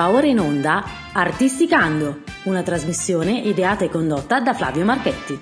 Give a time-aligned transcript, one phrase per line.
[0.00, 0.82] Va ora in onda
[1.12, 5.38] Artisticando, una trasmissione ideata e condotta da Flavio Marchetti.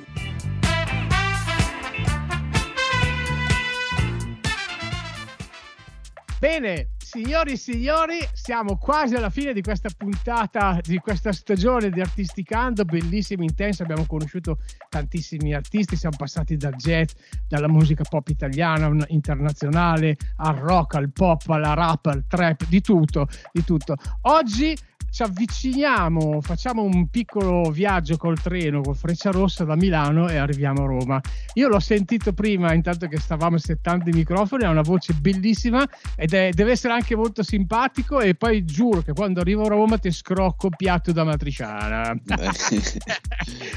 [6.40, 12.02] Bene, signori e signori, siamo quasi alla fine di questa puntata, di questa stagione di
[12.02, 13.82] Artisticando, bellissima, intensa.
[13.82, 14.58] Abbiamo conosciuto
[14.90, 17.12] tantissimi artisti, siamo passati dal jazz,
[17.48, 23.26] dalla musica pop italiana, internazionale, al rock, al pop, alla rap, al trap, di tutto,
[23.52, 23.96] di tutto.
[24.22, 24.76] Oggi
[25.10, 30.84] ci avviciniamo, facciamo un piccolo viaggio col treno, col Freccia Rossa da Milano e arriviamo
[30.84, 31.20] a Roma.
[31.54, 36.34] Io l'ho sentito prima, intanto che stavamo settando i microfoni, ha una voce bellissima ed
[36.34, 40.10] è, deve essere anche molto simpatico e poi giuro che quando arrivo a Roma ti
[40.10, 42.14] scrocco piatto da matriciana.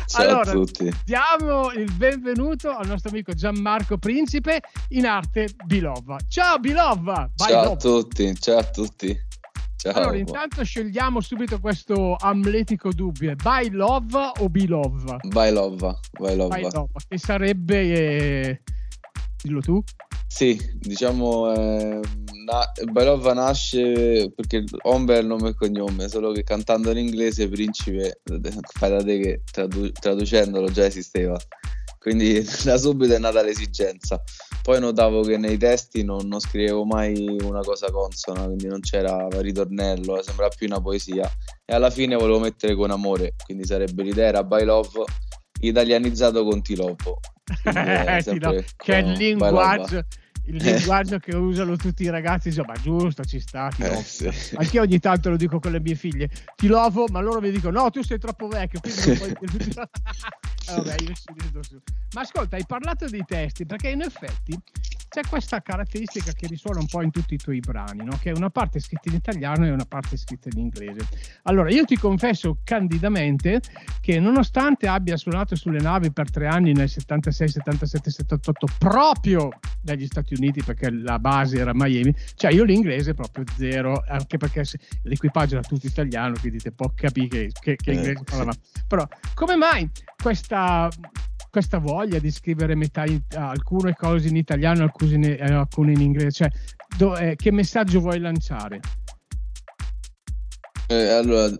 [0.05, 0.91] Ciao allora, a tutti.
[1.05, 6.17] Diamo il benvenuto al nostro amico Gianmarco Principe in arte Bilova.
[6.27, 7.29] Ciao Bilova!
[7.35, 9.29] Ciao a tutti, ciao a tutti.
[9.81, 9.93] Ciao.
[9.93, 15.17] Allora, intanto scegliamo subito questo amletico dubbio: by love o be love?
[15.29, 16.55] By love, by love.
[16.55, 18.61] By love che sarebbe, eh...
[19.41, 19.81] dillo tu?
[20.27, 21.99] Sì, diciamo, eh,
[22.45, 26.99] na- by love nasce perché Ombre è il nome e cognome, solo che cantando in
[26.99, 28.21] inglese Principe,
[28.61, 31.35] fai da te che tradu- traducendolo già esisteva
[32.01, 34.19] quindi da subito è nata l'esigenza.
[34.63, 39.27] Poi notavo che nei testi non, non scrivevo mai una cosa consona, quindi non c'era
[39.29, 41.29] ritornello, sembrava più una poesia.
[41.63, 45.03] E alla fine volevo mettere con amore, quindi sarebbe l'idea era by love
[45.61, 47.19] italianizzato con ti lovo.
[47.61, 50.03] Che è il linguaggio
[50.45, 53.69] il linguaggio che usano tutti i ragazzi, insomma, giusto, ci sta.
[53.77, 54.27] Eh, sì.
[54.55, 57.51] Anche io ogni tanto lo dico con le mie figlie, ti lovo, ma loro mi
[57.51, 58.79] dicono: No, tu sei troppo vecchio.
[58.79, 59.33] Quindi puoi...
[60.67, 61.81] eh, vabbè, io ci rido su.
[62.13, 64.59] Ma ascolta, hai parlato dei testi perché in effetti
[65.11, 68.17] c'è questa caratteristica che risuona un po' in tutti i tuoi brani, no?
[68.21, 71.05] che è una parte scritta in italiano e una parte scritta in inglese.
[71.43, 73.59] Allora, io ti confesso candidamente
[73.99, 79.49] che nonostante abbia suonato sulle navi per tre anni nel 76, 77, 78, proprio
[79.81, 84.63] negli Stati Uniti, perché la base era Miami, cioè io l'inglese proprio zero, anche perché
[85.03, 88.53] l'equipaggio era tutto italiano, quindi te può capire che, che, che inglese parlava.
[88.87, 90.89] Però come mai questa
[91.51, 96.31] questa voglia di scrivere metà in, alcune cose in italiano alcune, eh, alcune, in inglese?
[96.31, 96.51] Cioè,
[96.97, 98.79] do, eh, che messaggio vuoi lanciare?
[100.87, 101.53] Eh, allora,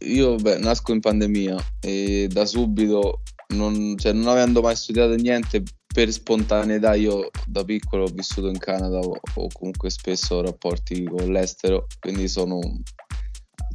[0.00, 3.22] io beh, nasco in pandemia e da subito,
[3.54, 8.58] non, cioè, non avendo mai studiato niente, per spontaneità io da piccolo ho vissuto in
[8.58, 12.60] Canada o, o comunque spesso rapporti con l'estero, quindi sono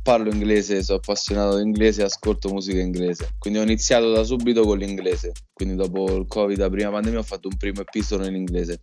[0.02, 3.30] parlo inglese, sono appassionato di inglese e ascolto musica inglese.
[3.38, 5.32] Quindi ho iniziato da subito con l'inglese.
[5.54, 8.80] Quindi dopo il Covid, la prima pandemia, ho fatto un primo episodio in inglese.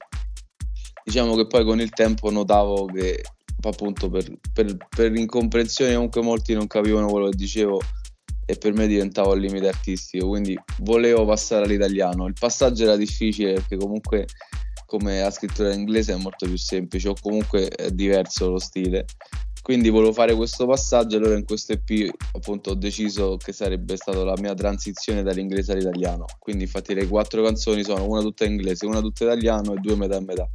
[1.05, 3.23] Diciamo che poi con il tempo notavo che
[3.61, 7.81] appunto per, per, per incomprensione comunque molti non capivano quello che dicevo
[8.47, 12.27] e per me diventavo al limite artistico, quindi volevo passare all'italiano.
[12.27, 14.27] Il passaggio era difficile perché comunque
[14.87, 19.05] come la scrittura in inglese è molto più semplice o comunque è diverso lo stile
[19.69, 24.25] quindi volevo fare questo passaggio allora in questo EP appunto ho deciso che sarebbe stata
[24.25, 26.25] la mia transizione dall'inglese all'italiano.
[26.39, 29.77] Quindi infatti le quattro canzoni sono una tutta in inglese una tutta in italiano e
[29.81, 30.49] due metà e metà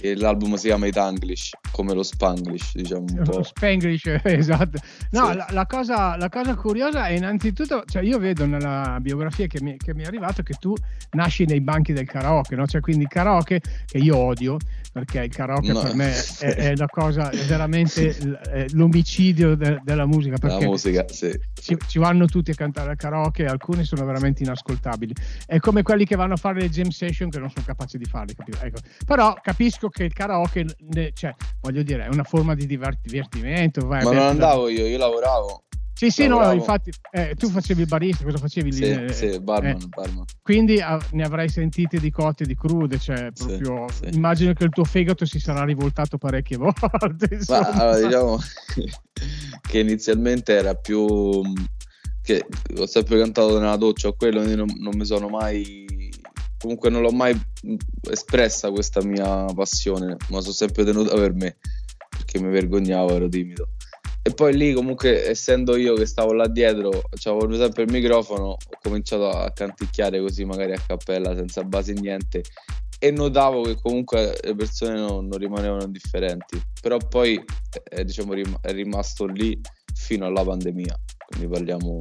[0.00, 3.36] e l'album si chiama Itanglish come lo Spanglish diciamo un po'.
[3.36, 4.78] Lo Spanglish esatto
[5.10, 5.36] no sì.
[5.36, 9.76] la, la, cosa, la, cosa, curiosa è innanzitutto cioè io vedo nella biografia che mi,
[9.76, 10.74] che mi, è arrivata che tu
[11.12, 12.66] nasci nei banchi del karaoke no?
[12.66, 14.56] cioè quindi karaoke che io odio
[14.92, 15.82] perché il karaoke no.
[15.82, 21.04] per me è, è una cosa è veramente l'omicidio de, della musica perché la musica
[21.08, 21.38] sì.
[21.54, 25.14] ci, ci, vanno tutti a cantare al karaoke e alcuni sono veramente inascoltabili
[25.46, 28.04] è come quelli che vanno a fare le jam session che non sono capaci di
[28.04, 28.78] farli ecco.
[29.04, 30.66] però capisco capisco che il karaoke,
[31.14, 33.86] cioè, voglio dire, è una forma di divertimento.
[33.86, 35.62] Vai, Ma non andavo io, io lavoravo.
[35.92, 36.50] Sì, sì, lavoravo.
[36.50, 39.04] no, infatti eh, tu facevi il barista, cosa facevi sì, lì?
[39.04, 40.24] Eh, sì, barman, eh, barman.
[40.42, 44.14] Quindi ah, ne avrai sentite di cotte e di crude, cioè proprio sì, sì.
[44.14, 47.38] immagino che il tuo fegato si sarà rivoltato parecchie volte.
[47.48, 48.38] Ma allora, diciamo
[49.66, 51.40] che inizialmente era più
[52.20, 52.44] che
[52.76, 55.86] ho sempre cantato nella doccia o quello, quindi non, non mi sono mai
[56.66, 57.40] comunque non l'ho mai
[58.10, 61.58] espressa questa mia passione, ma sono sempre tenuta per me
[62.08, 63.68] perché mi vergognavo, ero timido.
[64.22, 66.90] E poi lì comunque essendo io che stavo là dietro,
[67.24, 72.42] avevo sempre il microfono, ho cominciato a canticchiare così magari a cappella senza base niente
[72.98, 76.60] e notavo che comunque le persone non, non rimanevano indifferenti.
[76.80, 77.40] Però poi
[77.90, 79.60] eh, diciamo è rimasto lì
[79.94, 80.98] fino alla pandemia,
[81.28, 82.00] quindi parliamo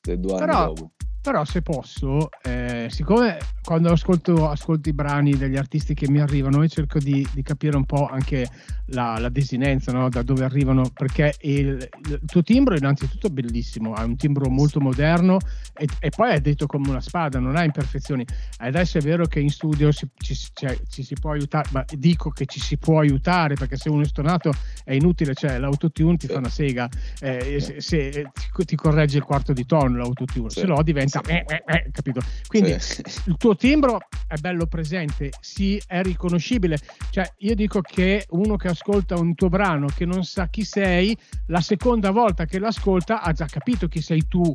[0.00, 0.66] dei due anni Però...
[0.66, 0.90] dopo
[1.24, 6.62] però se posso, eh, siccome quando ascolto, ascolto, i brani degli artisti che mi arrivano
[6.62, 8.46] e cerco di, di capire un po' anche
[8.88, 10.10] la, la desinenza, no?
[10.10, 14.80] da dove arrivano, perché il, il, tuo timbro innanzitutto è bellissimo, ha un timbro molto
[14.80, 15.38] moderno
[15.74, 18.26] e, e, poi è detto come una spada, non ha imperfezioni.
[18.58, 22.30] Adesso è vero che in studio si, ci, cioè, ci, si può aiutare, ma dico
[22.30, 24.52] che ci si può aiutare perché se uno è stonato
[24.84, 26.86] è inutile, cioè l'autotune ti fa una sega,
[27.20, 30.60] eh, se, se, ti, ti, corregge il quarto di tono l'autotune, sì.
[30.60, 31.13] se no diventa...
[31.22, 31.30] Sì.
[31.30, 32.20] Eh, eh, eh, capito?
[32.46, 36.78] Quindi il tuo timbro è bello presente, sì, è riconoscibile.
[37.10, 41.16] Cioè, io dico che uno che ascolta un tuo brano che non sa chi sei,
[41.46, 44.52] la seconda volta che l'ascolta ha già capito chi sei tu.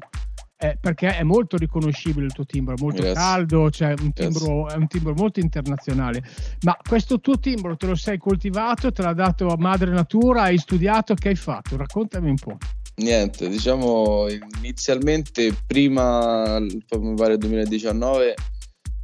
[0.61, 3.13] Eh, perché è molto riconoscibile il tuo timbro, molto yes.
[3.13, 4.73] caldo, cioè un timbro, yes.
[4.73, 6.21] è un timbro molto internazionale.
[6.63, 10.57] Ma questo tuo timbro te lo sei coltivato, te l'ha dato a madre natura, hai
[10.57, 11.77] studiato, che hai fatto?
[11.77, 12.57] Raccontami un po'.
[12.99, 18.35] Niente, diciamo inizialmente prima, mi pare 2019,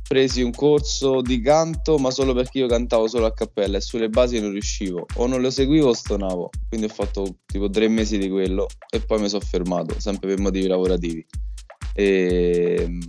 [0.06, 4.10] presi un corso di canto, ma solo perché io cantavo solo a cappella e sulle
[4.10, 6.50] basi non riuscivo, o non lo seguivo o stonavo.
[6.68, 10.40] Quindi ho fatto tipo tre mesi di quello e poi mi sono fermato, sempre per
[10.40, 11.26] motivi lavorativi.
[11.94, 13.00] E ehm,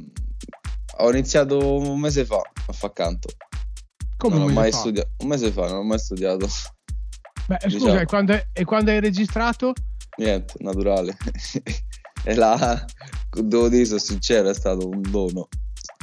[0.99, 3.29] ho iniziato un mese fa a fare canto.
[4.17, 6.47] Come non ho mai studiato, un mese fa, non ho mai studiato.
[7.49, 7.85] Beh, diciamo.
[7.87, 9.73] scusa, e quando, e quando hai registrato?
[10.17, 11.17] Niente, naturale.
[12.25, 12.85] e là,
[13.31, 15.49] devo dire, sono sincero, è stato un dono.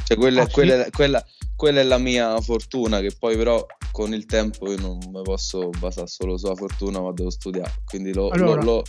[0.06, 0.92] Cioè, quella, ah, quella, sì?
[0.92, 1.26] quella,
[1.56, 5.70] quella, è la mia fortuna, che poi però con il tempo io non mi posso
[5.70, 7.74] basare solo sulla fortuna, ma devo studiare.
[7.86, 8.84] Quindi lo, allora, lo,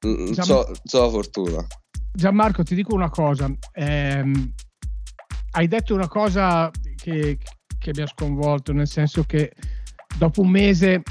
[0.00, 0.44] lo Gian...
[0.44, 1.66] so, so, la fortuna.
[2.12, 3.50] Gianmarco, ti dico una cosa.
[3.72, 4.24] Eh,
[5.52, 7.38] hai detto una cosa che,
[7.78, 9.52] che mi ha sconvolto, nel senso che
[10.16, 11.02] dopo un mese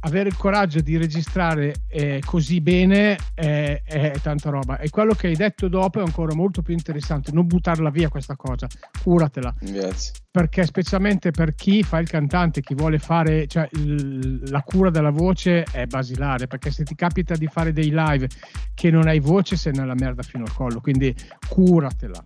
[0.00, 4.78] avere il coraggio di registrare eh, così bene è, è, tanta roba.
[4.78, 7.32] E quello che hai detto dopo è ancora molto più interessante.
[7.32, 8.66] Non buttarla via questa cosa
[9.02, 9.54] curatela.
[9.60, 10.12] Grazie.
[10.30, 15.10] perché specialmente per chi fa il cantante chi vuole fare cioè il, la cura della
[15.10, 18.28] voce è basilare perché se ti capita di fare dei live
[18.74, 20.80] che non hai voce sei nella merda fino al collo.
[20.80, 21.14] Quindi
[21.48, 22.22] curatela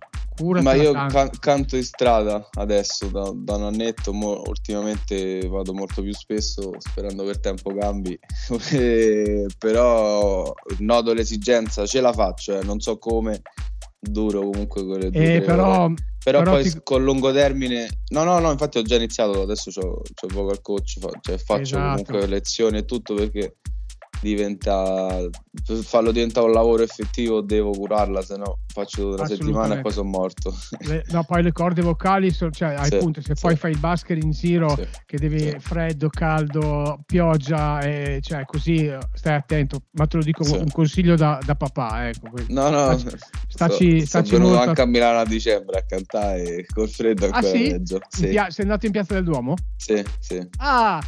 [0.61, 6.01] ma io can- canto in strada adesso da, da un annetto, mo, ultimamente vado molto
[6.01, 8.17] più spesso sperando che il tempo cambi,
[9.57, 13.41] però nodo l'esigenza, ce la faccio, eh, non so come,
[13.99, 15.91] duro comunque con le due eh, però,
[16.21, 16.79] però, però, poi ti...
[16.83, 20.99] con lungo termine, no no no, infatti ho già iniziato, adesso ho il vocal coach,
[21.21, 22.03] cioè faccio esatto.
[22.03, 23.57] comunque lezioni e tutto perché
[24.23, 25.19] diventa
[25.83, 30.09] farlo diventare un lavoro effettivo devo curarla se no faccio una settimana e poi sono
[30.09, 30.55] morto.
[30.79, 33.41] Le, no poi le corde vocali so, cioè hai sì, punto se sì.
[33.41, 38.89] poi fai il basket in zero sì, che devi freddo caldo pioggia e, cioè così
[39.13, 39.81] stai attento.
[39.91, 42.97] Ma te lo dico un consiglio da, da papà ecco no no.
[42.97, 43.17] Staci,
[43.47, 47.41] staci, so, staci sono venuto anche a Milano a dicembre a cantare col freddo ah,
[47.41, 47.75] sì?
[48.07, 48.27] Sì.
[48.31, 49.55] sei andato in Piazza del Duomo?
[49.75, 50.47] sì sì.
[50.57, 51.03] Ah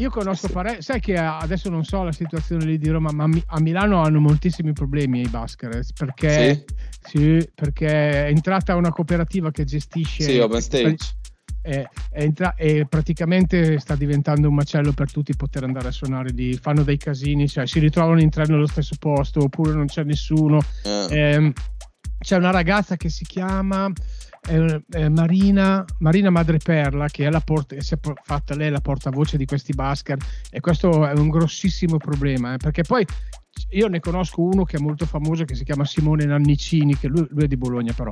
[0.00, 0.52] io conosco sì.
[0.52, 4.18] parecchio, sai che adesso non so la situazione lì di Roma, ma a Milano hanno
[4.18, 6.64] moltissimi problemi i Baskers perché,
[7.02, 7.18] sì?
[7.18, 10.22] Sì, perché è entrata una cooperativa che gestisce...
[10.22, 11.18] Sì, Open Stage.
[11.62, 16.30] È, è entra- e praticamente sta diventando un macello per tutti poter andare a suonare
[16.30, 20.02] lì, fanno dei casini, cioè si ritrovano in tre nello stesso posto oppure non c'è
[20.04, 20.60] nessuno.
[20.82, 21.06] Eh.
[21.10, 21.52] Eh,
[22.20, 23.90] c'è una ragazza che si chiama
[24.48, 29.36] eh, eh, Marina, Marina Madreperla che è la port- si è fatta lei la portavoce
[29.36, 30.18] di questi Basker
[30.50, 33.06] e questo è un grossissimo problema eh, perché poi
[33.70, 37.26] io ne conosco uno che è molto famoso che si chiama Simone Nannicini, che lui,
[37.30, 38.10] lui è di Bologna però,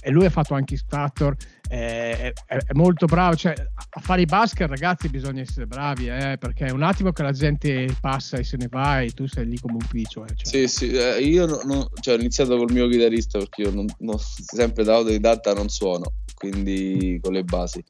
[0.00, 1.36] e lui ha fatto anche Stator,
[1.68, 6.36] è, è, è, molto bravo, cioè a fare i basket ragazzi bisogna essere bravi, eh,
[6.38, 9.46] perché è un attimo che la gente passa e se ne va e tu sei
[9.46, 10.24] lì come un piccio.
[10.24, 10.46] Eh, cioè.
[10.46, 13.86] Sì, sì, eh, io no, no, cioè, ho iniziato col mio chitarrista perché io non,
[13.98, 17.82] non, sempre da autodidatta non suono, quindi con le basi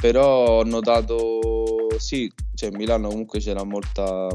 [0.00, 1.38] però ho notato
[1.98, 4.28] sì, cioè Milano comunque c'era molta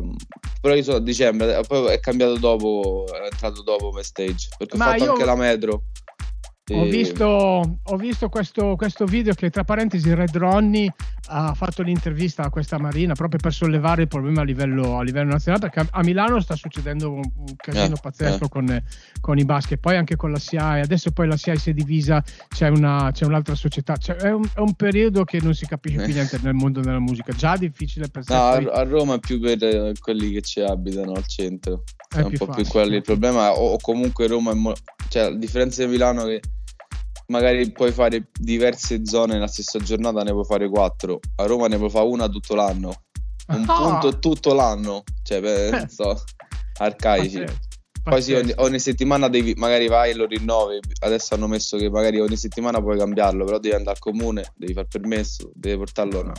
[0.62, 4.78] però io sono a dicembre poi è cambiato dopo è entrato dopo come stage perché
[4.78, 5.12] Ma ho fatto io...
[5.12, 5.84] anche la metro
[6.74, 7.26] ho visto,
[7.84, 10.92] ho visto questo, questo, video che tra parentesi Red Ronnie
[11.28, 15.30] ha fatto l'intervista a questa Marina proprio per sollevare il problema a livello, a livello
[15.30, 18.50] nazionale perché a Milano sta succedendo un, un casino eh, pazzesco eh.
[18.50, 18.84] Con,
[19.22, 19.80] con, i basket.
[19.80, 23.26] Poi anche con la SIAE adesso poi la SIAE si è divisa c'è, una, c'è
[23.26, 23.96] un'altra società.
[23.98, 26.14] Cioè, è, un, è, un, periodo che non si capisce più eh.
[26.14, 27.32] niente nel mondo della musica.
[27.34, 31.28] Già difficile per no, a, a, Roma è più per quelli che ci abitano al
[31.28, 31.84] centro.
[32.10, 32.64] È, è un po' facile.
[32.64, 34.74] più quello il problema o, o comunque Roma è mo-
[35.10, 36.42] cioè a differenza di Milano che
[37.28, 41.20] magari puoi fare diverse zone nella stessa giornata, ne puoi fare quattro.
[41.36, 42.94] A Roma ne puoi fare una tutto l'anno.
[43.48, 43.76] Un oh.
[43.76, 45.04] punto tutto l'anno.
[45.24, 46.22] Cioè, non so,
[46.80, 47.44] arcaici.
[48.04, 50.80] Poi sì, ogni, ogni, settimana devi, magari vai e lo rinnovi.
[51.00, 54.74] Adesso hanno messo che magari ogni settimana puoi cambiarlo, però devi andare al comune, devi
[54.74, 56.22] far permesso, devi portarlo.
[56.22, 56.34] No.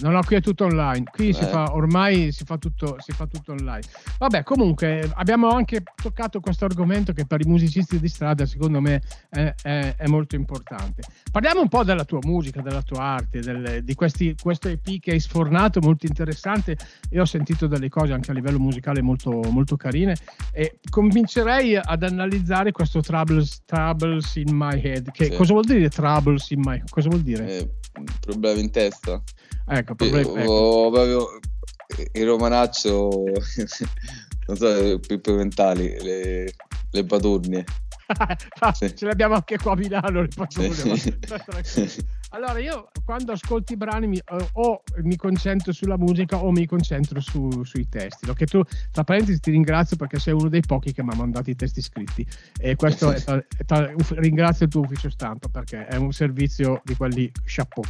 [0.00, 1.04] No, no, qui è tutto online.
[1.10, 1.32] Qui eh.
[1.32, 3.82] si fa, ormai si fa, tutto, si fa tutto online.
[4.18, 9.02] Vabbè, comunque abbiamo anche toccato questo argomento che per i musicisti di strada secondo me
[9.28, 11.02] è, è, è molto importante.
[11.30, 15.12] Parliamo un po' della tua musica, della tua arte, del, di questi, questo EP che
[15.12, 16.76] hai sfornato, molto interessante.
[17.10, 20.16] Io ho sentito delle cose anche a livello musicale molto, molto carine
[20.52, 25.10] e convincerei ad analizzare questo Troubles, troubles in My Head.
[25.10, 25.30] Che, sì.
[25.34, 26.88] Cosa vuol dire Troubles in My Head?
[26.88, 27.58] Cosa vuol dire?
[27.58, 27.70] Eh,
[28.20, 29.22] problemi in testa.
[29.66, 30.90] Ecco, ecco.
[30.90, 31.40] proprio
[32.12, 33.08] il romanaccio,
[34.46, 36.54] non so, Pippo Mentali, le,
[36.90, 37.64] le paturnie.
[38.74, 38.94] sì.
[38.96, 40.96] Ce l'abbiamo anche qua a Milano, le paturnie.
[41.62, 42.04] Sì.
[42.30, 44.20] Allora, io quando ascolti i brani mi,
[44.52, 48.26] o mi concentro sulla musica o mi concentro su, sui testi.
[48.26, 48.34] No?
[48.34, 51.50] Che tu, tra parentesi, ti ringrazio perché sei uno dei pochi che mi ha mandato
[51.50, 52.24] i testi scritti.
[52.58, 56.94] E questo è, è, è, ringrazio il tuo ufficio stampa perché è un servizio di
[56.94, 57.84] quelli chapeau.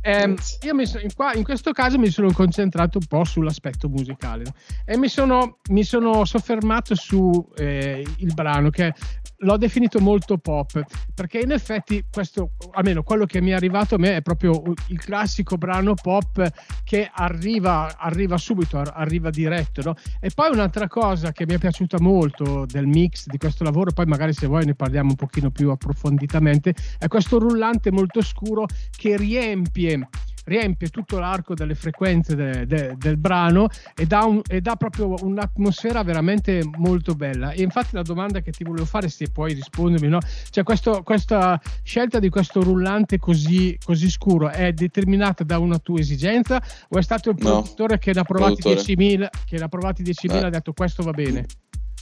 [0.00, 4.54] Eh, io mi qua, in, questo caso mi sono concentrato un po' sull'aspetto musicale no?
[4.84, 8.94] e mi sono, mi sono soffermato sul eh, brano che
[9.38, 10.82] l'ho definito molto pop
[11.14, 14.98] perché in effetti questo, almeno quello che mi è arrivato a me è proprio il
[14.98, 16.46] classico brano pop
[16.84, 19.82] che arriva, arriva subito, arriva diretto.
[19.82, 19.94] No?
[20.20, 24.06] E poi un'altra cosa che mi è piaciuta molto del mix di questo lavoro, poi
[24.06, 28.66] magari se vuoi ne parliamo un pochino più approfonditamente, è questo rullante molto scuro
[28.96, 30.08] che riempie
[30.48, 35.14] riempie tutto l'arco delle frequenze de, de, del brano e dà, un, e dà, proprio
[35.20, 37.52] un'atmosfera veramente molto bella.
[37.52, 40.18] E infatti la domanda che ti volevo fare, se puoi rispondermi, no?
[40.50, 46.00] cioè questo, questa scelta di questo rullante così, così, scuro è determinata da una tua
[46.00, 49.68] esigenza o è stato il produttore no, che ne ha provati 10.000 che ne ha
[49.68, 51.46] provati 10.000 e ha detto questo va bene?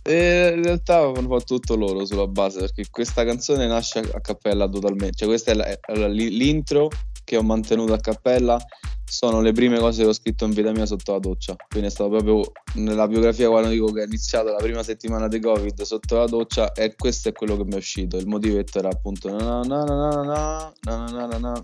[0.02, 4.68] E in realtà hanno fatto tutto loro sulla base perché questa canzone nasce a cappella
[4.68, 6.88] totalmente, cioè questa è la, l'intro
[7.26, 8.56] che ho mantenuto a cappella
[9.04, 11.56] sono le prime cose che ho scritto in vita mia sotto la doccia.
[11.68, 15.40] Quindi è stato proprio nella biografia quando dico che è iniziato la prima settimana di
[15.40, 18.16] Covid sotto la doccia e questo è quello che mi è uscito.
[18.16, 20.72] Il motivetto era appunto na na na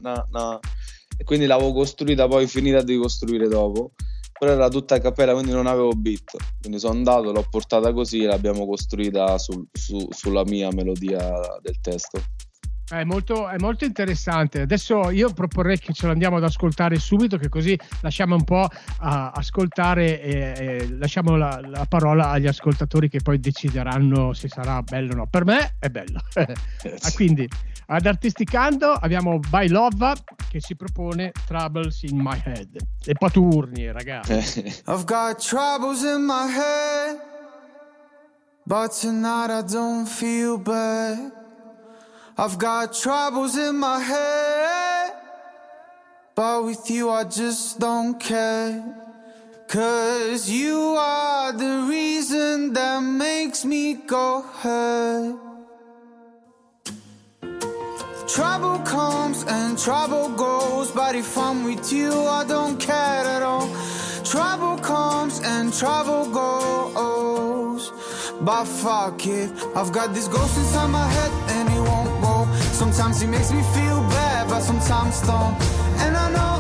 [0.01, 0.61] na na
[1.17, 3.93] e quindi l'avevo costruita poi finita di costruire dopo.
[4.39, 6.35] Però era tutta a cappella, quindi non avevo beat.
[6.61, 11.79] Quindi sono andato, l'ho portata così e l'abbiamo costruita sul, su, sulla mia melodia del
[11.81, 12.21] testo.
[12.93, 14.61] È molto, è molto, interessante.
[14.61, 18.69] Adesso io proporrei che ce l'andiamo ad ascoltare subito, che così lasciamo un po'
[18.99, 25.13] ascoltare e, e lasciamo la, la, parola agli ascoltatori che poi decideranno se sarà bello
[25.13, 25.27] o no.
[25.27, 26.21] Per me è bello.
[26.35, 27.07] Yes.
[27.09, 27.49] ah, quindi
[27.87, 30.13] ad Artisticando abbiamo By Love
[30.51, 32.77] che si propone Troubles in My Head.
[33.05, 34.61] Le paturnie, ragazzi.
[34.87, 37.19] I've got troubles in my head,
[38.67, 41.41] but tonight I don't feel bad.
[42.39, 45.13] I've got troubles in my head,
[46.35, 48.83] but with you I just don't care.
[49.69, 55.37] Cause you are the reason that makes me go ahead.
[58.29, 63.69] Trouble comes and trouble goes, but if I'm with you, I don't care at all.
[64.25, 67.93] Trouble comes and trouble goes,
[68.41, 69.51] but fuck it.
[69.77, 72.12] I've got this ghost inside my head and it won't
[72.83, 75.55] Sometimes he makes me feel bad, but sometimes don't.
[76.05, 76.52] And I know,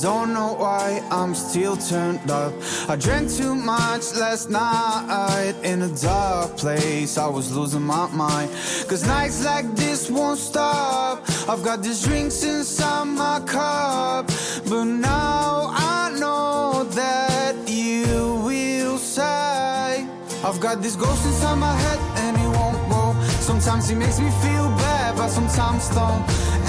[0.00, 2.54] don't know why I'm still turned up.
[2.88, 7.18] I drank too much last night in a dark place.
[7.18, 8.50] I was losing my mind.
[8.88, 11.22] Cause nights like this won't stop.
[11.48, 14.26] I've got these drinks inside my cup.
[14.68, 20.06] But now I know that you will say.
[20.42, 23.20] I've got this ghost inside my head and it won't go.
[23.40, 26.22] Sometimes it makes me feel bad, but sometimes don't.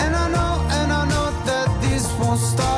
[0.04, 2.71] And I know, and I know that this won't stop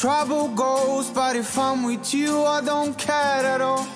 [0.00, 3.86] Trouble goes, but if I'm with you, I don't care at all.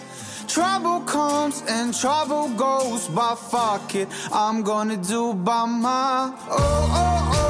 [0.47, 7.31] Trouble comes and trouble goes, but fuck it, I'm gonna do by my oh oh
[7.33, 7.44] oh.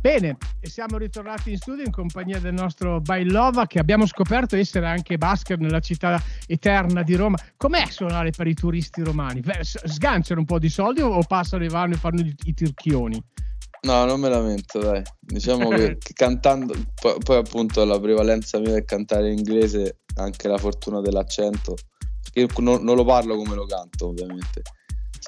[0.00, 4.86] Bene, e siamo ritornati in studio in compagnia del nostro Bailova che abbiamo scoperto essere
[4.86, 7.36] anche basker nella città eterna di Roma.
[7.58, 9.42] Com'è suonare per i turisti romani?
[9.60, 13.22] Sganciano un po' di soldi o passano e vanno e fanno i, tirchioni?
[13.82, 15.02] No, non me lamento, dai.
[15.18, 20.56] Diciamo che, cantando, poi, poi, appunto la prevalenza mia è cantare in inglese, anche la
[20.56, 21.76] fortuna dell'accento,
[22.22, 24.62] perché io non, non lo parlo come lo canto, ovviamente.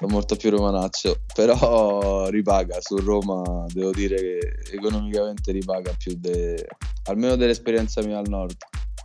[0.02, 4.38] Sono molto più romanaccio, però ripaga su Roma, devo dire che
[4.72, 6.66] economicamente ripaga più de,
[7.04, 8.56] almeno dell'esperienza mia al nord.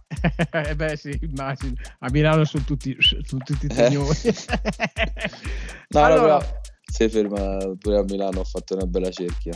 [0.65, 1.75] eh beh sì, immagino.
[1.99, 4.17] A Milano sono tutti, sono tutti signori.
[5.89, 6.45] no, allora, no,
[6.83, 9.53] si ferma pure a Milano, ho fatto una bella cerchia.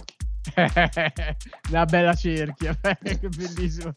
[1.69, 3.95] Una bella cerchia, bellissimo,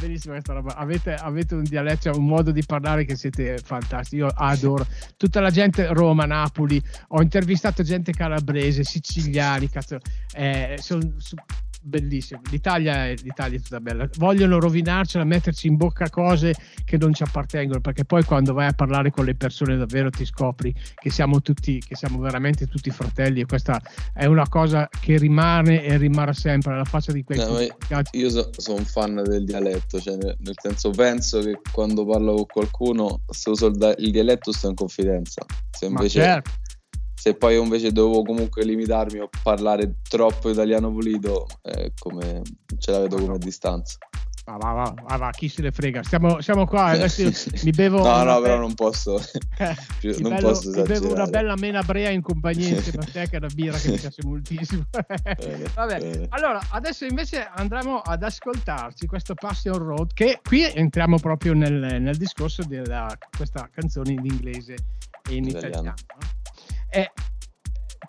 [0.00, 0.74] bellissima questa roba.
[0.74, 4.16] Avete, avete, un dialetto, un modo di parlare che siete fantastici.
[4.16, 6.82] Io adoro tutta la gente Roma, Napoli.
[7.08, 9.98] Ho intervistato gente calabrese, siciliani, cazzo,
[10.34, 11.14] eh, sono
[11.86, 12.40] bellissimo.
[12.50, 14.08] L'Italia è, l'Italia è tutta bella.
[14.16, 18.72] Vogliono rovinarcela, metterci in bocca cose che non ci appartengono, perché poi quando vai a
[18.72, 23.40] parlare con le persone davvero ti scopri che siamo tutti, che siamo veramente tutti fratelli
[23.40, 23.80] e questa
[24.12, 27.58] è una cosa che rimane e rimarrà sempre alla faccia di quei no,
[28.12, 32.34] Io sono so un fan del dialetto, cioè nel, nel, senso penso che quando parlo
[32.34, 35.44] con qualcuno, se uso il, il dialetto sto in confidenza.
[35.70, 36.20] Se invece...
[36.20, 36.64] Certo
[37.18, 42.42] se poi invece dovevo comunque limitarmi a parlare troppo italiano pulito, eh, come,
[42.78, 43.96] ce la vedo come distanza.
[44.44, 46.04] Va, va, va, va, va, chi se ne frega.
[46.04, 46.84] Stiamo, siamo qua.
[46.84, 47.24] Adesso
[47.64, 48.00] mi bevo.
[48.00, 49.20] no, no, però non posso.
[49.98, 53.28] più, non bello, posso mi bevo una bella mena brea in compagnia insieme a te,
[53.28, 54.84] che è una birra che mi piace moltissimo.
[55.36, 56.26] bene, Vabbè, bene.
[56.28, 60.12] allora adesso invece andremo ad ascoltarci questo Passion Road.
[60.14, 62.80] Che qui entriamo proprio nel, nel discorso di
[63.36, 64.76] questa canzone in inglese
[65.28, 65.92] e in italiano.
[65.92, 65.94] italiano.
[66.88, 67.10] Eh,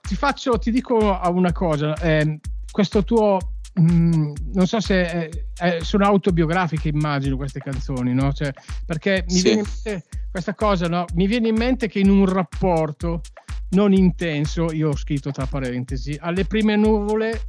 [0.01, 2.39] ti faccio, ti dico una cosa, eh,
[2.71, 3.37] questo tuo
[3.79, 8.33] Mm, non so se eh, eh, sono autobiografiche, immagino queste canzoni, no?
[8.33, 8.51] Cioè,
[8.85, 9.41] perché mi sì.
[9.43, 11.05] viene in mente questa cosa, no?
[11.13, 13.21] Mi viene in mente che in un rapporto
[13.71, 17.41] non intenso, io ho scritto tra parentesi, alle prime nuvole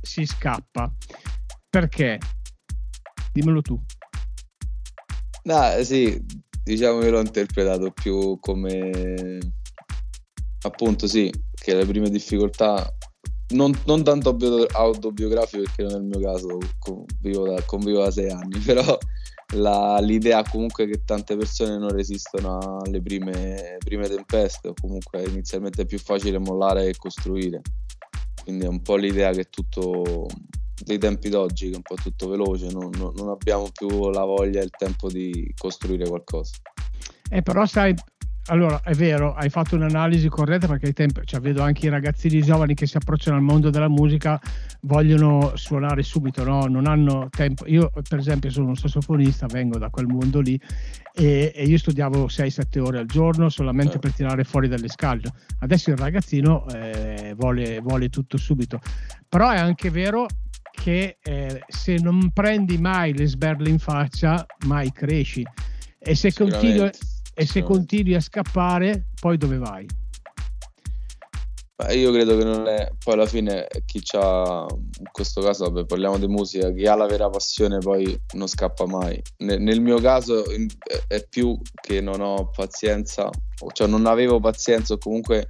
[0.00, 0.92] si scappa.
[1.70, 2.18] Perché?
[3.32, 3.80] Dimmelo tu.
[5.44, 6.20] No, sì,
[6.64, 9.38] diciamo che l'ho interpretato più come
[10.62, 12.92] appunto sì, che le prime difficoltà
[13.50, 14.36] non, non tanto
[14.72, 18.98] autobiografico perché non è il mio caso, convivo da, convivo da sei anni, però
[19.54, 25.82] la, l'idea comunque che tante persone non resistono alle prime, prime tempeste o comunque inizialmente
[25.82, 27.62] è più facile mollare che costruire.
[28.42, 30.26] Quindi è un po' l'idea che tutto
[30.84, 34.60] dei tempi d'oggi, che è un po' tutto veloce, non, non abbiamo più la voglia
[34.60, 36.56] e il tempo di costruire qualcosa.
[37.30, 37.94] Eh, però sai,
[38.48, 42.40] allora, è vero, hai fatto un'analisi corretta perché ai tempi, cioè, vedo anche i ragazzini
[42.42, 44.40] giovani che si approcciano al mondo della musica,
[44.82, 46.64] vogliono suonare subito, no?
[46.66, 47.66] non hanno tempo.
[47.66, 50.58] Io, per esempio, sono un sassofonista, vengo da quel mondo lì
[51.12, 53.98] e, e io studiavo 6-7 ore al giorno solamente eh.
[53.98, 55.22] per tirare fuori dalle scale.
[55.60, 58.80] Adesso il ragazzino eh, vuole, vuole tutto subito.
[59.28, 60.26] Però è anche vero
[60.70, 65.44] che eh, se non prendi mai le sberle in faccia, mai cresci.
[65.98, 66.90] E se continui
[67.38, 69.86] e se continui a scappare, poi dove vai?
[71.90, 76.18] Io credo che non è, poi alla fine chi ha, in questo caso vabbè, parliamo
[76.18, 79.22] di musica, chi ha la vera passione poi non scappa mai.
[79.38, 80.44] Nel, nel mio caso
[81.06, 83.30] è più che non ho pazienza,
[83.72, 85.46] cioè non avevo pazienza o comunque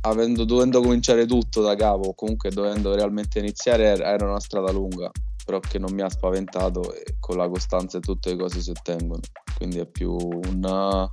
[0.00, 5.10] avendo, dovendo cominciare tutto da capo, comunque dovendo realmente iniziare era una strada lunga
[5.46, 9.20] però che non mi ha spaventato e con la costanza tutte le cose si ottengono.
[9.56, 11.08] Quindi è più una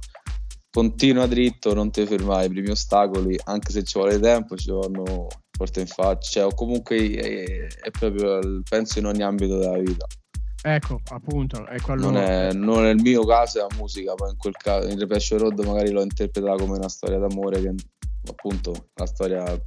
[0.72, 5.28] continua dritto, non ti fermare ai primi ostacoli, anche se ci vuole tempo, ci vanno
[5.56, 10.08] porte in faccia, cioè, o comunque è, è proprio, penso in ogni ambito della vita.
[10.64, 12.10] Ecco, appunto, è quello...
[12.10, 14.98] non, è, non è il mio caso, è la musica, poi in quel caso, in
[14.98, 17.76] Repassion Road magari l'ho interpretata come una storia d'amore, che
[18.28, 19.64] appunto la storia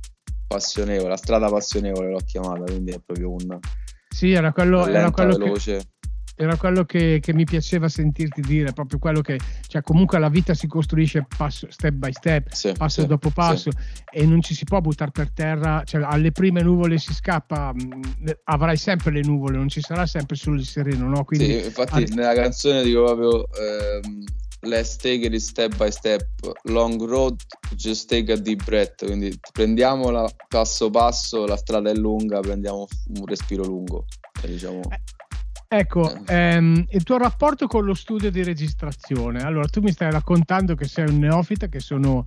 [0.49, 3.59] passionevole, la strada passionevole l'ho chiamata, quindi è proprio un,
[4.17, 5.83] sì, era quello, era quello che,
[6.37, 10.55] era quello che, che, mi piaceva sentirti dire, proprio quello che, cioè comunque la vita
[10.55, 13.77] si costruisce passo, step by step, sì, passo sì, dopo passo sì.
[14.11, 18.03] e non ci si può buttare per terra, cioè alle prime nuvole si scappa, mm,
[18.45, 21.23] avrai sempre le nuvole, non ci sarà sempre solo il sereno, no?
[21.25, 22.09] Quindi, sì, infatti al...
[22.15, 23.47] nella canzone dico proprio...
[23.53, 24.25] Ehm,
[24.67, 26.23] let's take it step by step,
[26.65, 27.41] long road,
[27.75, 33.27] just take a deep breath, quindi prendiamola passo passo, la strada è lunga, prendiamo un
[33.27, 34.05] respiro lungo.
[34.43, 34.81] Diciamo.
[34.91, 35.01] Eh,
[35.69, 36.35] ecco, eh.
[36.35, 39.43] ehm, il tuo rapporto con lo studio di registrazione.
[39.43, 42.25] Allora, tu mi stai raccontando che sei un neofita, che sono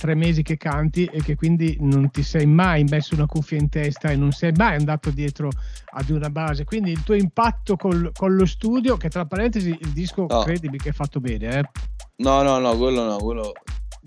[0.00, 3.68] tre mesi che canti e che quindi non ti sei mai messo una cuffia in
[3.68, 5.50] testa e non sei mai andato dietro
[5.92, 6.64] ad una base.
[6.64, 10.42] Quindi il tuo impatto col, con lo studio, che tra parentesi il disco no.
[10.42, 11.58] credimi che è fatto bene.
[11.58, 11.62] Eh?
[12.16, 13.52] No, no, no, quello no, quello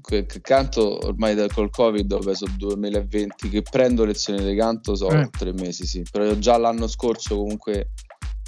[0.02, 5.30] che canto ormai col covid ho preso 2020 che prendo lezioni di canto so eh.
[5.30, 7.92] tre mesi sì però già l'anno scorso comunque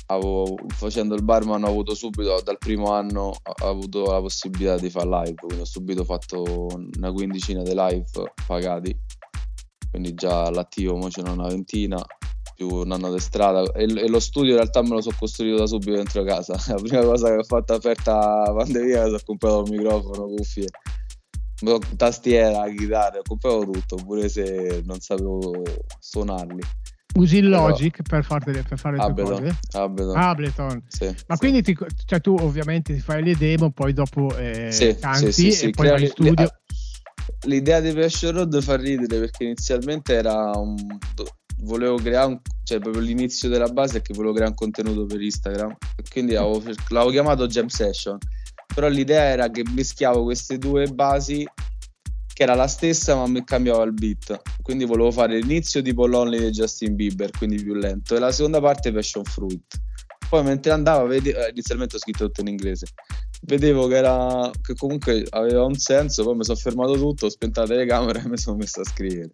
[0.08, 4.90] avevo, facendo il barman ho avuto subito dal primo anno ho avuto la possibilità di
[4.90, 8.06] fare live quindi ho subito fatto una quindicina di live
[8.46, 8.98] pagati.
[9.90, 12.04] Quindi già all'attivo mo c'è una ventina
[12.54, 13.62] più un anno di strada.
[13.72, 16.56] E, e, lo studio in realtà me lo sono costruito da subito dentro casa.
[16.68, 20.68] La prima cosa che ho fatto aperta la pandemia che ho comprato il microfono, cuffie
[21.96, 25.62] tastiera, chitarra, ho comprato tutto pure se non sapevo
[26.00, 26.62] suonarli
[27.16, 28.22] Usi il Logic Però...
[28.22, 29.58] per, farti, per fare le tue cose?
[29.72, 30.18] Ableton.
[30.18, 30.84] Ableton.
[30.88, 31.38] Sì, Ma sì.
[31.38, 35.50] quindi ti, cioè tu ovviamente ti fai le demo, poi dopo eh, sì, canti sì,
[35.50, 36.50] e poi vai in studio.
[37.46, 40.76] L'idea di Passion Road fa ridere perché inizialmente era un...
[41.60, 42.40] volevo creare un...
[42.64, 45.76] cioè proprio l'inizio della base è che volevo creare un contenuto per Instagram
[46.12, 48.18] quindi avevo, l'avevo chiamato Jam Session
[48.74, 51.48] però l'idea era che mischiavo queste due basi
[52.36, 54.42] che era la stessa ma mi cambiava il beat.
[54.62, 58.60] Quindi volevo fare l'inizio tipo Lonely di Justin Bieber quindi più lento e la seconda
[58.60, 59.64] parte Passion Fruit.
[60.28, 62.88] Poi mentre andava vede- eh, inizialmente ho scritto tutto in inglese.
[63.44, 67.62] Vedevo che, era, che comunque aveva un senso poi mi sono fermato tutto ho spento
[67.62, 69.30] la telecamera e mi sono messo a scrivere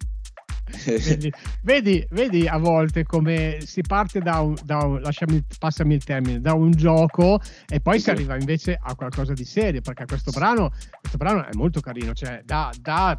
[1.04, 6.04] vedi, vedi, vedi, a volte come si parte da un, da un lasciami, passami il
[6.04, 8.04] termine, da un gioco e poi sì.
[8.04, 10.70] si arriva invece a qualcosa di serio, perché questo brano,
[11.00, 13.16] questo brano è molto carino, cioè da, da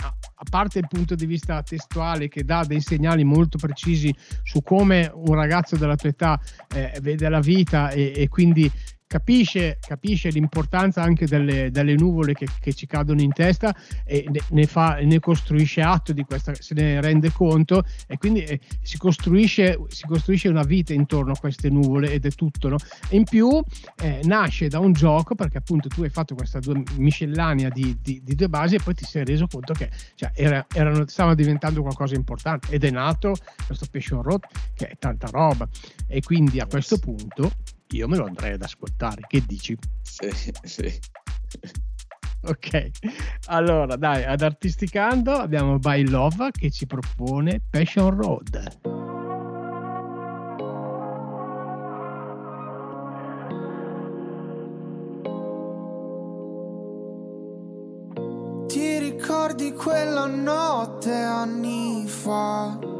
[0.00, 5.10] a parte il punto di vista testuale che dà dei segnali molto precisi su come
[5.12, 6.40] un ragazzo della tua età
[6.72, 8.70] eh, vede la vita e, e quindi
[9.08, 14.40] capisce, capisce l'importanza anche delle, delle nuvole che, che, ci cadono in testa e ne,
[14.50, 18.98] ne, fa, ne, costruisce atto di questa, se ne rende conto e quindi eh, si,
[18.98, 22.68] costruisce, si, costruisce, una vita intorno a queste nuvole ed è tutto.
[22.68, 22.76] No?
[23.10, 23.60] In più
[24.02, 28.20] eh, nasce da un gioco perché appunto tu hai fatto questa due miscellanea di, di,
[28.22, 31.80] di, due basi e poi ti sei reso conto che cioè, era, erano, stava diventando
[31.80, 33.34] qualcosa di importante ed è nato
[33.66, 34.44] questo Passion Road
[34.74, 35.66] che è tanta roba
[36.06, 37.50] e quindi a questo punto
[37.96, 39.22] io me lo andrei ad ascoltare.
[39.26, 39.76] Che dici?
[40.02, 40.30] Sì,
[40.62, 40.98] sì.
[42.42, 42.90] Ok,
[43.46, 49.06] allora dai, ad Artisticando abbiamo By Love che ci propone Passion Road.
[58.68, 62.97] Ti ricordi quella notte anni fa?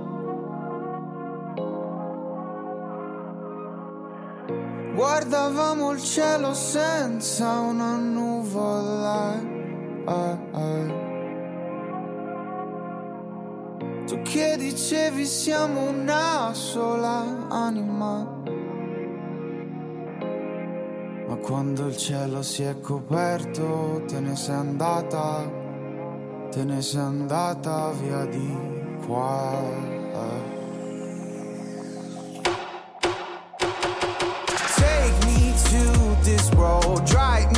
[4.99, 9.41] Guardavamo il cielo senza una nuvola.
[10.07, 10.87] Ah, ah.
[14.07, 18.43] Tu che dicevi siamo una sola anima.
[21.29, 25.49] Ma quando il cielo si è coperto te ne sei andata,
[26.51, 29.98] te ne sei andata via di qua.
[35.65, 37.58] to this road right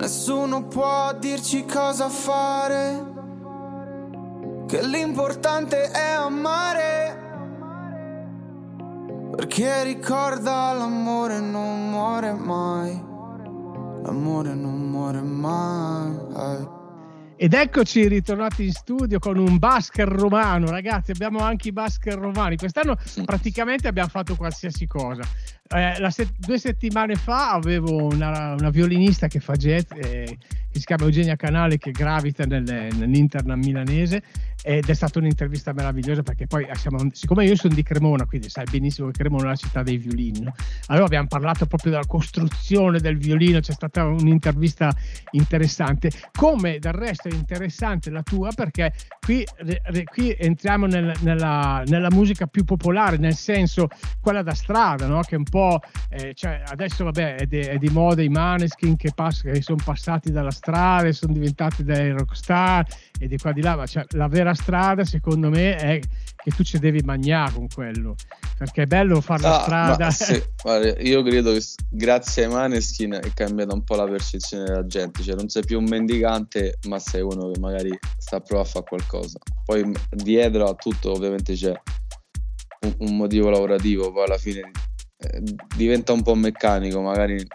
[0.00, 3.04] Nessuno può dirci cosa fare,
[4.66, 7.18] che l'importante è amare.
[9.36, 12.98] Perché ricorda l'amore non muore mai,
[14.02, 16.78] l'amore non muore mai.
[17.36, 21.10] Ed eccoci ritornati in studio con un basker romano, ragazzi.
[21.10, 22.56] Abbiamo anche i basker romani.
[22.56, 25.22] Quest'anno praticamente abbiamo fatto qualsiasi cosa.
[25.72, 30.36] Eh, set- due settimane fa avevo una, una violinista che fa jazz, eh,
[30.68, 34.20] che si chiama Eugenia Canale, che gravita nelle, nell'Interna milanese
[34.62, 38.64] ed è stata un'intervista meravigliosa perché poi siamo, siccome io sono di Cremona, quindi sai
[38.70, 40.46] benissimo che Cremona è la città dei violini,
[40.86, 44.94] allora abbiamo parlato proprio della costruzione del violino, c'è stata un'intervista
[45.32, 49.46] interessante, come del resto è interessante la tua perché qui,
[50.12, 53.88] qui entriamo nel, nella, nella, musica più popolare, nel senso
[54.20, 55.20] quella da strada, no?
[55.20, 59.12] che un po' eh, cioè adesso vabbè è di, è di, moda i maneskin che,
[59.14, 62.86] pass- che sono passati dalla strada e sono diventati dei rockstar
[63.20, 66.00] e di qua di là, ma cioè, la vera strada secondo me è
[66.42, 68.14] che tu ci devi mangiare con quello,
[68.56, 70.10] perché è bello fare la ah, strada.
[70.10, 74.86] Sì, guarda, io credo che grazie ai Maneskin è cambiata un po' la percezione della
[74.86, 78.68] gente, cioè non sei più un mendicante, ma sei uno che magari sta a provare
[78.68, 79.38] a fare qualcosa.
[79.66, 81.74] Poi dietro a tutto ovviamente c'è
[82.80, 84.70] un, un motivo lavorativo, poi alla fine
[85.18, 85.42] eh,
[85.76, 87.46] diventa un po' meccanico, magari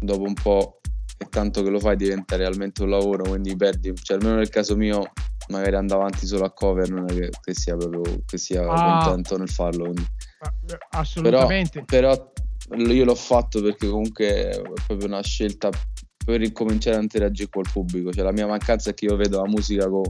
[0.00, 0.77] dopo un po'
[1.20, 4.76] e tanto che lo fai diventa realmente un lavoro, quindi perdi, cioè almeno nel caso
[4.76, 5.10] mio
[5.48, 9.02] magari andavo avanti solo a cover, non è che, che sia proprio che sia ah,
[9.02, 9.84] contento nel farlo.
[9.84, 10.02] Quindi.
[10.02, 11.84] Eh, assolutamente.
[11.84, 12.32] Però,
[12.68, 15.70] però, io l'ho fatto perché comunque è proprio una scelta
[16.24, 19.48] per ricominciare a interagire col pubblico, cioè la mia mancanza è che io vedo la
[19.48, 20.02] musica con,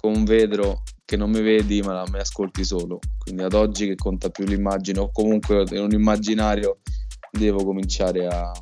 [0.00, 3.88] con un vetro che non mi vedi ma la mi ascolti solo, quindi ad oggi
[3.88, 6.78] che conta più l'immagine o comunque in un immaginario
[7.30, 8.52] devo cominciare a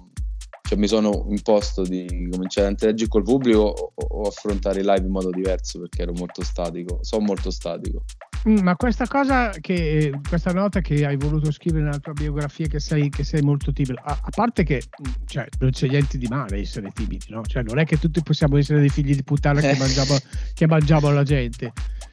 [0.71, 5.05] cioè, mi sono imposto di cominciare a interagire col pubblico o, o, affrontare i live
[5.05, 8.05] in modo diverso perché ero molto statico, sono molto statico.
[8.49, 12.79] Mm, ma questa cosa che questa nota che hai voluto scrivere nella tua biografia che
[12.79, 16.29] sei, che sei molto timido, a, a, parte che mm, cioè, non c'è niente di
[16.29, 17.43] male essere timidi, no?
[17.45, 20.17] Cioè, non è che tutti possiamo essere dei figli di puttana che, mangiamo,
[20.55, 21.73] che mangiamo la gente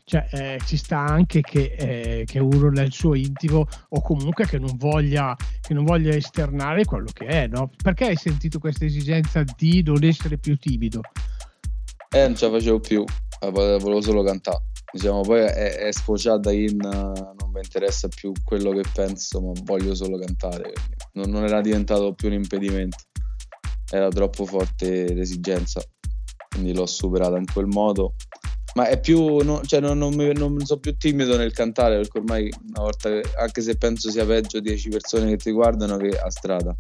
[0.10, 4.58] cioè, eh, ci sta anche che, eh, che, uno nel suo intimo o comunque che
[4.58, 7.72] non, voglia, che non voglia esternare quello che è, no?
[7.84, 11.02] Perché hai sentito questa esigenza di non essere più timido?
[12.10, 13.04] Eh, non ce la facevo più,
[13.42, 14.64] eh, volevo solo cantare.
[14.94, 19.52] Diciamo, poi è, è sfociata in uh, non mi interessa più quello che penso, ma
[19.64, 20.72] voglio solo cantare.
[21.16, 23.04] Non, non era diventato più un impedimento,
[23.92, 25.82] era troppo forte l'esigenza,
[26.48, 28.14] quindi l'ho superata in quel modo
[28.78, 32.20] ma è più no, cioè non, non, mi, non, sono più timido nel cantare perché
[32.20, 36.10] ormai una volta che, anche se penso sia peggio 10 persone che ti guardano che
[36.10, 36.78] a strada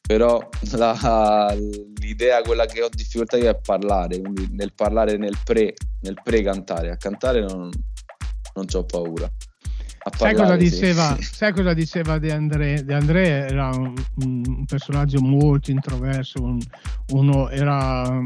[0.00, 1.52] però la,
[1.96, 6.42] l'idea quella che ho difficoltà io è parlare quindi nel parlare nel pre nel pre
[6.42, 7.70] cantare a cantare non,
[8.54, 9.28] non ho paura
[10.16, 11.22] sai, cosa diceva, sì.
[11.34, 12.84] sai cosa diceva De André?
[12.84, 16.60] De André era un, un personaggio molto introverso, un,
[17.08, 18.24] uno era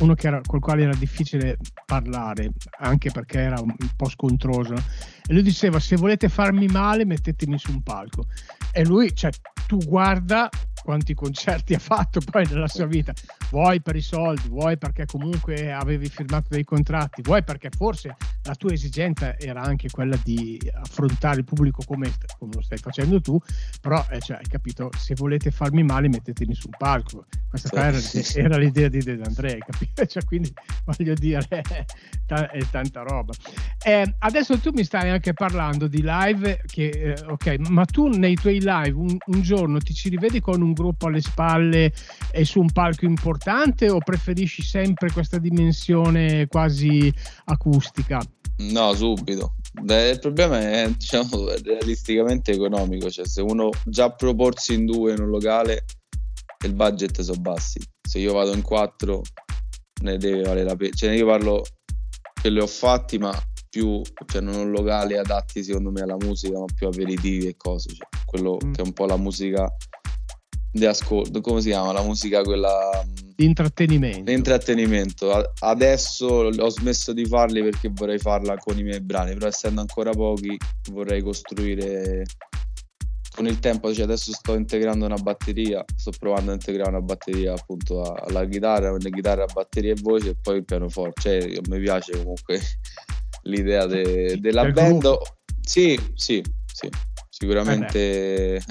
[0.00, 4.74] uno era, col quale era difficile parlare, anche perché era un po' scontroso.
[4.74, 8.26] E lui diceva: Se volete farmi male, mettetemi su un palco.
[8.72, 9.30] E lui, cioè,
[9.66, 10.48] tu guarda
[10.86, 13.12] quanti concerti ha fatto poi nella sua vita,
[13.50, 18.54] vuoi per i soldi, vuoi perché comunque avevi firmato dei contratti, vuoi perché forse la
[18.54, 23.36] tua esigenza era anche quella di affrontare il pubblico come, come lo stai facendo tu,
[23.80, 27.98] però eh, cioè, hai capito, se volete farmi male mettetemi sul palco, questa era,
[28.34, 29.94] era, l'idea di De Andrea, capito?
[30.06, 30.52] Cioè, quindi
[30.84, 31.84] voglio dire, è,
[32.26, 33.32] è tanta roba.
[33.84, 38.36] Eh, adesso tu mi stai anche parlando di live, che, eh, ok, ma tu nei
[38.36, 41.92] tuoi live un, un giorno ti ci rivedi con un gruppo alle spalle
[42.30, 47.12] e su un palco importante o preferisci sempre questa dimensione quasi
[47.46, 48.20] acustica?
[48.58, 49.54] No, subito.
[49.82, 55.20] Beh, il problema è diciamo, realisticamente economico, cioè se uno già proporsi in due in
[55.20, 55.84] un locale
[56.64, 57.80] il budget sono bassi.
[58.00, 59.22] Se io vado in quattro
[60.02, 60.94] ne deve valere la pena.
[60.94, 61.62] Cioè io parlo
[62.40, 63.32] che li ho fatti, ma
[63.68, 67.90] più, cioè non locali adatti secondo me alla musica, ma più aperitivi e cose.
[67.90, 68.72] Cioè, quello mm.
[68.72, 69.70] che è un po' la musica
[70.76, 71.92] di ascolto, come si chiama?
[71.92, 73.04] La musica quella...
[73.34, 74.30] Di intrattenimento.
[74.30, 75.52] Intrattenimento.
[75.60, 80.10] Adesso ho smesso di farli perché vorrei farla con i miei brani, però essendo ancora
[80.10, 80.56] pochi
[80.90, 82.24] vorrei costruire
[83.34, 87.52] con il tempo, cioè adesso sto integrando una batteria, sto provando a integrare una batteria
[87.52, 92.16] appunto alla chitarra, una chitarra, batteria e voce e poi il pianoforte, cioè mi piace
[92.16, 92.58] comunque
[93.44, 95.18] l'idea de, della band.
[95.60, 96.88] Sì, sì, sì,
[97.28, 98.54] sicuramente.
[98.54, 98.62] Eh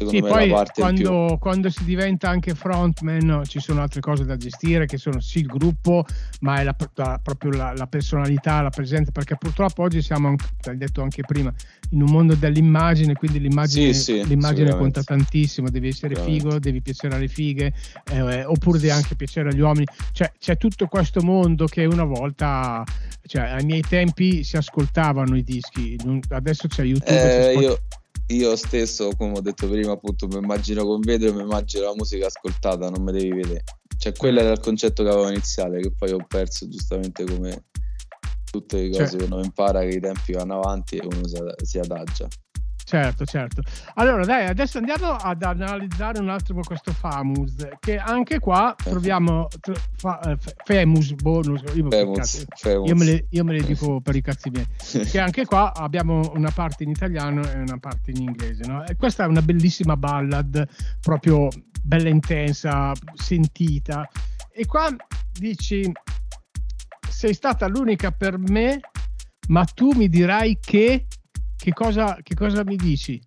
[0.00, 4.00] secondo sì, me poi la parte quando, quando, si diventa anche frontman ci sono altre
[4.00, 6.06] cose da gestire che sono sì il gruppo
[6.40, 10.76] ma è la, la, proprio la, la, personalità, la presenza perché purtroppo oggi siamo, l'hai
[10.78, 11.52] detto anche prima,
[11.90, 16.80] in un mondo dell'immagine quindi l'immagine, sì, sì, l'immagine conta tantissimo, devi essere figo, devi
[16.80, 17.72] piacere alle fighe
[18.12, 22.82] eh, oppure devi anche piacere agli uomini, cioè c'è tutto questo mondo che una volta
[23.26, 25.96] cioè ai miei tempi si ascoltavano i dischi
[26.30, 27.78] adesso c'è YouTube eh,
[28.30, 32.26] io stesso, come ho detto prima, appunto, mi immagino con video, mi immagino la musica
[32.26, 33.64] ascoltata, non mi devi vedere.
[33.98, 37.66] Cioè, quello era il concetto che avevo iniziale, che poi ho perso giustamente come
[38.50, 39.26] tutte le cose, cioè.
[39.26, 41.22] uno impara che i tempi vanno avanti e uno
[41.62, 42.28] si adagia.
[42.90, 43.62] Certo, certo.
[43.94, 48.90] Allora, dai, adesso andiamo ad analizzare un attimo questo Famus, che anche qua eh.
[48.90, 49.46] troviamo
[49.94, 52.88] fa, eh, Femus, bonus, io, Femus, Femus.
[52.88, 54.66] Io, me le, io, me le, dico per i cazzi miei,
[55.08, 58.84] che anche qua abbiamo una parte in italiano e una parte in inglese, no?
[58.84, 60.66] E questa è una bellissima ballad,
[61.00, 61.46] proprio
[61.80, 64.08] bella intensa, sentita.
[64.50, 64.88] E qua
[65.32, 65.88] dici,
[67.08, 68.80] sei stata l'unica per me,
[69.46, 71.06] ma tu mi dirai che
[71.60, 73.20] che cosa, che cosa mi dici?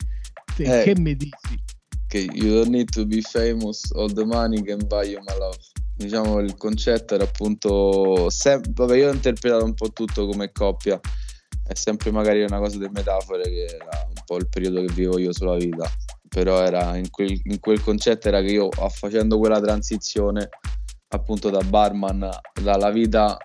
[0.57, 1.61] Eh, che mi dici?
[2.07, 5.57] Che you don't need to be famous, all the money can buy you my love.
[5.95, 10.99] Diciamo il concetto era appunto, sem- vabbè io ho interpretato un po' tutto come coppia,
[11.65, 15.19] è sempre magari una cosa delle metafore che era un po' il periodo che vivo
[15.19, 15.87] io sulla vita,
[16.27, 20.49] però era in quel, in quel concetto era che io facendo quella transizione
[21.09, 22.27] appunto da barman
[22.59, 23.37] dalla vita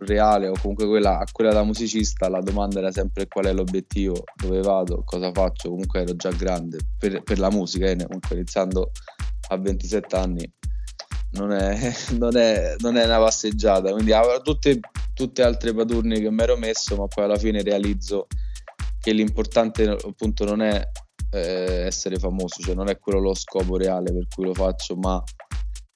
[0.00, 4.24] reale o comunque quella, a quella da musicista la domanda era sempre qual è l'obiettivo,
[4.34, 8.90] dove vado, cosa faccio, comunque ero già grande per, per la musica, eh, comunque iniziando
[9.48, 10.52] a 27 anni
[11.32, 14.80] non è, non è, non è una passeggiata, quindi avrò tutte,
[15.14, 18.26] tutte altre padurne che mi ero messo, ma poi alla fine realizzo
[19.00, 20.88] che l'importante appunto non è
[21.32, 25.22] eh, essere famoso, cioè non è quello lo scopo reale per cui lo faccio, ma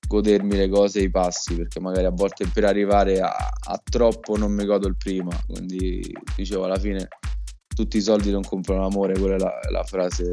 [0.07, 4.37] godermi le cose e i passi perché magari a volte per arrivare a, a, troppo
[4.37, 6.03] non mi godo il prima quindi
[6.37, 7.09] dicevo alla fine
[7.75, 10.33] tutti i soldi non comprano l'amore quella è la, la frase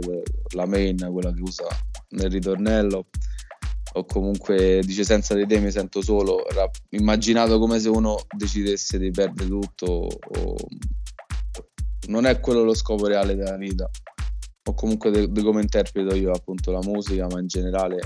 [0.49, 1.65] la main quella che usa
[2.11, 3.07] nel ritornello.
[3.93, 6.47] O comunque dice senza di te mi sento solo.
[6.47, 10.55] Era immaginato come se uno decidesse di perdere tutto o...
[12.07, 13.89] non è quello lo scopo reale della vita.
[14.69, 17.99] O comunque di come interpreto io appunto la musica ma in generale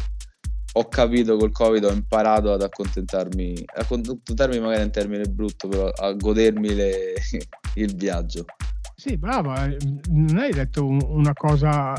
[0.77, 6.11] ho capito col Covid, ho imparato ad accontentarmi, accontentarmi magari in termini brutto, però a
[6.13, 7.13] godermi le,
[7.75, 8.45] il viaggio.
[8.93, 9.77] Sì, bravo, eh,
[10.09, 11.93] non hai detto una cosa,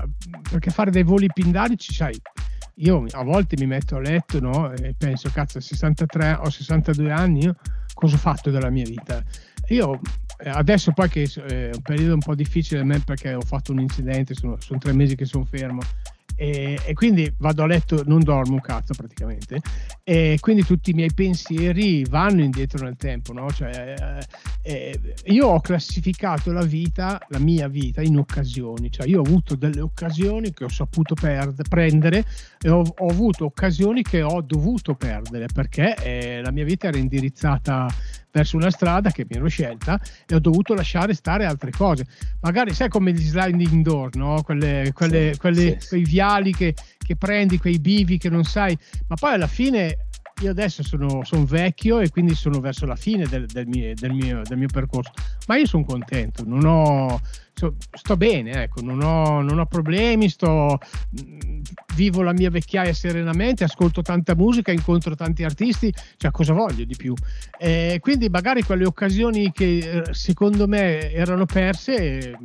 [0.51, 2.21] perché fare dei voli pindarici, sai,
[2.77, 4.73] io a volte mi metto a letto no?
[4.73, 7.51] e penso, cazzo, 63 o 62 anni,
[7.95, 9.23] cosa ho fatto della mia vita?
[9.69, 9.99] Io
[10.39, 13.73] eh, adesso poi che è un periodo un po' difficile per me perché ho fatto
[13.73, 15.81] un incidente, sono, sono tre mesi che sono fermo
[16.37, 19.61] e, e, quindi vado a letto, non dormo un cazzo praticamente,
[20.05, 23.33] e quindi tutti i miei pensieri vanno indietro nel tempo.
[23.33, 23.51] No?
[23.51, 23.95] Cioè,
[24.63, 29.25] eh, eh, io ho classificato la vita, la mia vita, in occasioni, cioè io ho
[29.25, 32.25] avuto delle occasioni che ho saputo perde, prendere
[32.61, 36.99] e ho, ho, avuto occasioni che ho dovuto perdere perché eh, la mia vita era
[36.99, 37.89] indirizzata
[38.37, 42.07] verso una strada che mi ero scelta e ho dovuto lasciare stare altre cose.
[42.43, 44.43] Magari sai come gli sliding door, no?
[44.43, 45.89] quelle, quelle, sì, quelle, sì.
[45.89, 48.77] quei viali che, che prendi, quei bivi che non sai,
[49.09, 50.09] ma poi alla fine
[50.43, 54.13] io adesso sono, sono, vecchio e quindi sono verso la fine del, del, mio, del,
[54.13, 55.13] mio, del mio, percorso,
[55.47, 57.19] ma io sono contento, non ho,
[57.59, 60.79] so, sto bene, ecco, non, ho, non ho problemi, sto,
[61.95, 66.95] vivo la mia vecchiaia serenamente, ascolto tanta musica, incontro tanti artisti, cioè cosa voglio di
[66.97, 67.15] più?
[67.59, 72.39] Eh, quindi magari quelle occasioni che eh, secondo me erano perse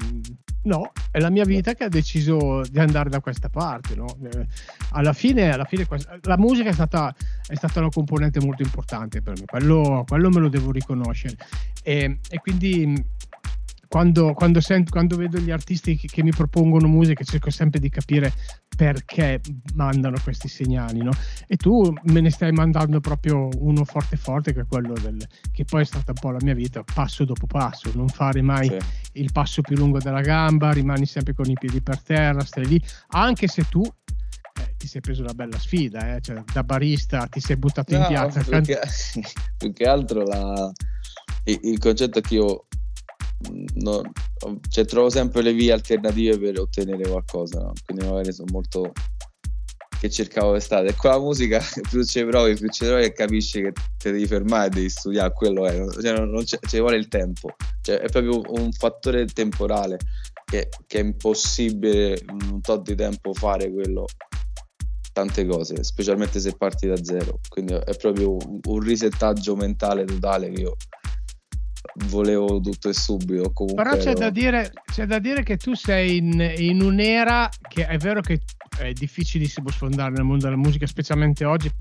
[0.64, 3.96] No, è la mia vita che ha deciso di andare da questa parte.
[3.96, 4.06] No?
[4.32, 4.46] Eh,
[4.92, 5.88] alla fine, alla fine
[6.22, 7.12] la musica è stata,
[7.48, 11.36] è stata, una componente molto importante per me, quello, quello me lo devo riconoscere.
[11.82, 13.04] E, e quindi
[13.92, 17.90] quando, quando, sento, quando, vedo gli artisti che, che, mi propongono musica cerco sempre di
[17.90, 18.32] capire
[18.74, 19.42] perché
[19.74, 21.12] mandano questi segnali no?
[21.46, 25.18] e tu me ne stai mandando proprio uno forte forte che è quello del,
[25.52, 28.68] che poi è stata un po' la mia vita passo dopo passo non fare mai
[28.70, 28.78] sì.
[29.20, 32.82] il passo più lungo della gamba rimani sempre con i piedi per terra stai lì
[33.10, 36.22] anche se tu eh, ti sei preso una bella sfida eh?
[36.22, 38.80] cioè, da barista ti sei buttato no, in piazza più che,
[39.58, 40.72] più che altro la,
[41.44, 42.68] il, il concetto che io
[43.76, 44.02] no,
[44.70, 47.74] cioè, trovo sempre le vie alternative per ottenere qualcosa, no?
[47.86, 48.92] quindi magari sono molto
[50.02, 50.90] che cercavo l'estate.
[50.90, 54.26] E con la musica più ci provi, più ci trovi e capisci che ti devi
[54.26, 58.42] fermare devi studiare, quello è, cioè, non, non ci vuole il tempo, cioè, è proprio
[58.60, 59.98] un fattore temporale
[60.44, 64.06] che, che è impossibile in un tot di tempo fare quello
[65.14, 67.40] tante cose, specialmente se parti da zero.
[67.48, 70.76] Quindi è proprio un risettaggio mentale totale che io
[72.10, 73.52] volevo tutto e subito.
[73.52, 74.20] Comunque Però c'è, ero...
[74.20, 78.42] da dire, c'è da dire che tu sei in, in un'era che è vero che
[78.78, 81.72] è difficilissimo sfondare nel mondo della musica, specialmente oggi.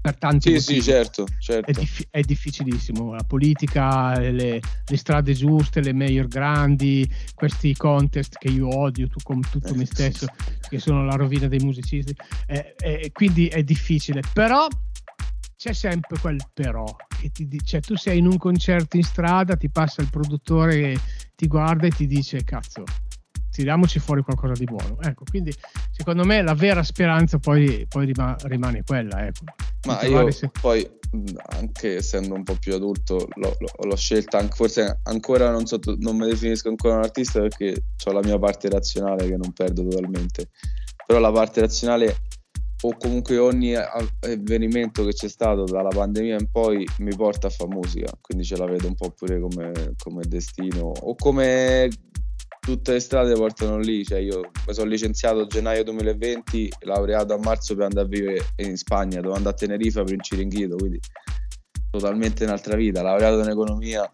[0.00, 0.80] Per tanti sì, motivi.
[0.80, 1.70] sì, certo, certo.
[1.70, 3.14] È, dif- è, difficilissimo.
[3.14, 9.18] La politica, le, le, strade giuste, le mayor grandi, questi contest che io odio tu,
[9.22, 10.26] con tutto me stesso,
[10.68, 12.14] che sono la rovina dei musicisti.
[12.46, 14.22] Eh, eh, quindi è difficile.
[14.32, 14.68] Però
[15.58, 16.84] c'è sempre quel però
[17.20, 20.96] che ti dice, cioè, tu sei in un concerto in strada, ti passa il produttore,
[21.34, 22.84] ti guarda e ti dice cazzo,
[23.50, 25.00] tiriamoci fuori qualcosa di buono.
[25.00, 25.52] Ecco, quindi
[25.90, 29.26] secondo me la vera speranza poi, poi rima, rimane quella.
[29.26, 29.46] Ecco.
[29.86, 30.48] Ma io se...
[30.60, 30.88] poi,
[31.56, 36.28] anche essendo un po' più adulto, l'ho, l'ho scelta, forse ancora non, so, non mi
[36.28, 40.50] definisco ancora un artista perché ho la mia parte razionale che non perdo totalmente.
[41.04, 42.16] Però la parte razionale
[42.82, 47.70] o comunque ogni avvenimento che c'è stato dalla pandemia in poi mi porta a fare
[47.70, 51.88] musica, quindi ce la vedo un po' pure come, come destino o come
[52.60, 57.38] tutte le strade portano lì, cioè io mi sono licenziato a gennaio 2020, laureato a
[57.38, 61.00] marzo per andare a vivere in Spagna, dove andare a Tenerife per un Ciringhito, quindi
[61.90, 64.08] totalmente un'altra vita, laureato in economia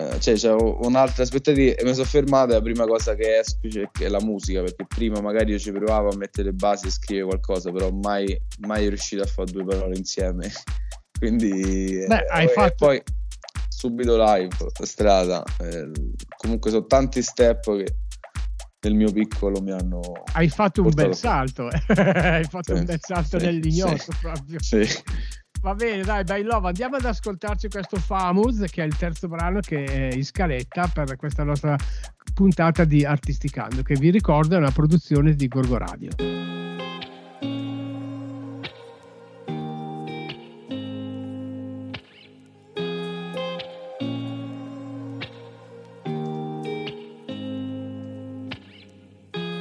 [0.00, 4.06] eh, cioè c'è un'altra aspettativa e mi sono fermato la prima cosa che cioè, è
[4.06, 7.72] la musica perché prima magari io ci provavo a mettere le basi e scrivere qualcosa
[7.72, 10.52] però mai, mai riuscito a fare due parole insieme.
[11.18, 12.74] Quindi Beh, hai eh, fatto...
[12.76, 13.02] poi
[13.68, 15.42] subito live strada.
[15.62, 15.90] Eh,
[16.36, 17.96] comunque sono tanti step che
[18.80, 20.00] nel mio piccolo mi hanno
[20.34, 21.82] hai fatto un bel salto eh.
[21.98, 24.58] hai fatto sì, un bel salto sì, nell'ignoto sì, proprio.
[24.60, 24.86] sì
[25.60, 29.58] Va bene, dai, by love, andiamo ad ascoltarci questo Famous, che è il terzo brano
[29.60, 31.76] che è in scaletta per questa nostra
[32.32, 36.10] puntata di Artisticando, che vi ricordo è una produzione di Gorgo Radio.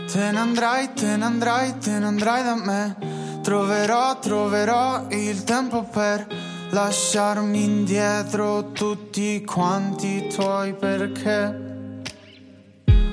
[0.05, 3.16] Te ne andrai, te ne andrai, te ne andrai da me
[3.47, 6.27] Troverò, troverò il tempo per
[6.71, 11.95] lasciarmi indietro tutti quanti i tuoi perché.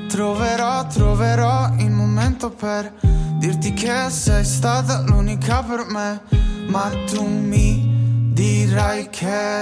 [0.09, 2.93] Troverò, troverò il momento per
[3.39, 6.21] dirti che sei stata l'unica per me,
[6.67, 9.61] ma tu mi dirai che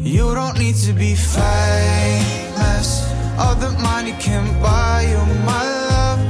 [0.00, 3.04] You don't need to be famous,
[3.36, 6.20] all the money can buy you my love.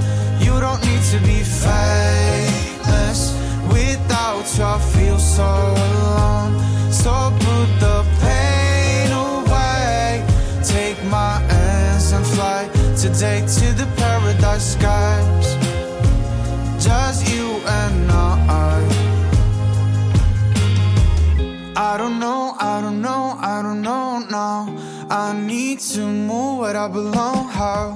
[0.41, 2.02] You don't need to be famous
[4.53, 6.93] without you I feel so alone.
[6.93, 10.25] So put the pain away.
[10.65, 15.57] Take my hands and fly Today to the paradise skies
[16.85, 18.89] Just you and I.
[21.75, 24.69] I don't know, I don't know, I don't know now.
[25.11, 27.95] I need to move where I belong, how.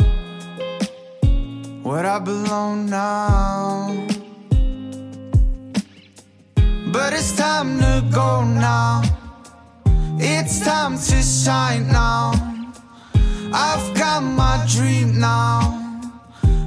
[1.82, 4.15] Where I belong now
[6.97, 9.03] but it's time to go now.
[10.18, 12.32] It's time to shine now.
[13.53, 15.59] I've got my dream now.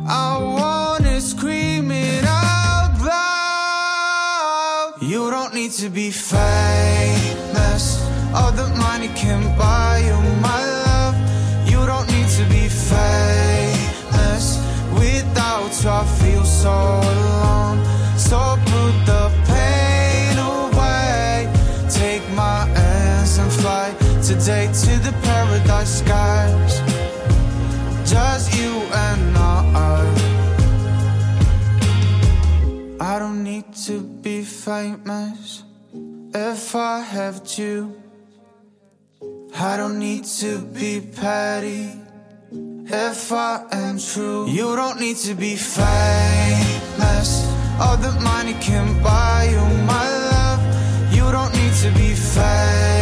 [0.07, 5.01] I wanna scream it out loud.
[5.01, 7.84] You don't need to be famous.
[8.36, 10.17] All the money can buy you
[10.47, 11.15] my love.
[11.71, 14.45] You don't need to be famous.
[14.93, 17.18] Without you, I feel so
[25.86, 26.82] skies.
[28.09, 29.59] Just you and I.
[33.01, 35.63] I don't need to be famous
[36.34, 37.95] if I have you.
[39.55, 41.89] I don't need to be petty
[42.86, 44.47] if I am true.
[44.47, 47.30] You don't need to be famous.
[47.82, 50.61] All the money can buy you my love.
[51.13, 52.98] You don't need to be famous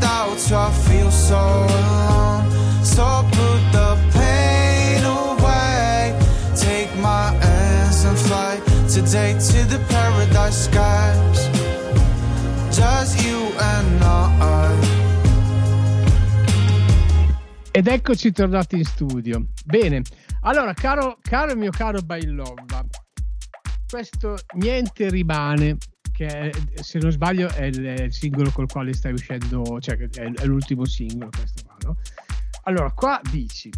[0.00, 2.50] you I feel so alone.
[2.84, 6.14] So put the pain away.
[6.56, 11.48] Take my hands and fly Today to the paradise skies
[12.70, 14.98] Just you and I.
[17.72, 19.44] Ed eccoci tornati in studio.
[19.64, 20.02] Bene,
[20.42, 22.84] Allora, caro, caro mio caro Bailova,
[23.88, 25.76] questo Niente rimane,
[26.20, 30.30] che se non sbaglio è il, è il, singolo col quale stai uscendo, cioè è,
[30.30, 31.96] è l'ultimo singolo questo qua, no?
[32.64, 33.70] Allora, qua dici,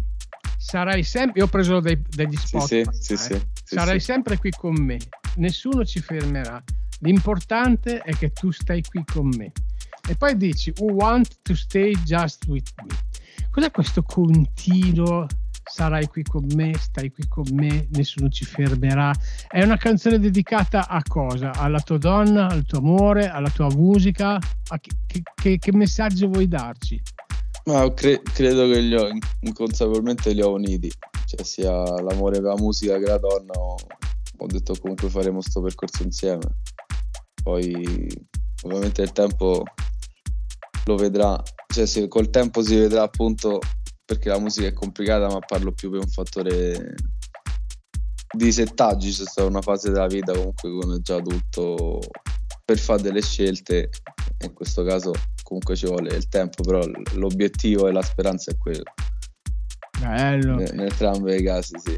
[0.57, 3.17] sarai sempre, io ho preso dei, degli spot, sì, sì, eh?
[3.17, 4.97] sì, sarai sempre qui con me,
[5.35, 6.61] nessuno ci fermerà,
[6.99, 9.53] l'importante è che tu stai qui con me.
[10.09, 12.93] E poi dici, who want to stay just with me.
[13.51, 15.27] Cos'è questo continuo
[15.63, 19.11] sarai qui con me, stai qui con me, nessuno ci fermerà.
[19.47, 21.51] È una canzone dedicata a cosa?
[21.53, 24.37] Alla tua donna, al tuo amore, alla tua musica?
[24.37, 27.01] Che, che, che, messaggio vuoi darci?
[27.65, 29.09] Ma cre- credo che li ho,
[29.41, 30.91] inconsapevolmente li ho uniti,
[31.25, 33.53] cioè sia l'amore per la musica che la donna.
[33.53, 36.43] Ho, detto comunque faremo questo percorso insieme.
[37.41, 38.07] Poi
[38.63, 39.63] ovviamente il tempo
[40.85, 43.59] lo vedrà, cioè se, col tempo si vedrà appunto
[44.13, 46.95] perché la musica è complicata, ma parlo più per un fattore
[48.35, 49.11] di settaggi.
[49.11, 51.99] C'è stata una fase della vita comunque con già adulto
[52.63, 53.89] per fare delle scelte.
[54.43, 56.83] In questo caso comunque ci vuole il tempo, però
[57.15, 58.93] l'obiettivo e la speranza è quello.
[59.99, 60.55] Bello.
[60.55, 61.97] Nel, entrambi i casi, sì.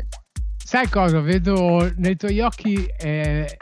[0.63, 1.19] Sai cosa?
[1.19, 3.57] Vedo nei tuoi occhi eh,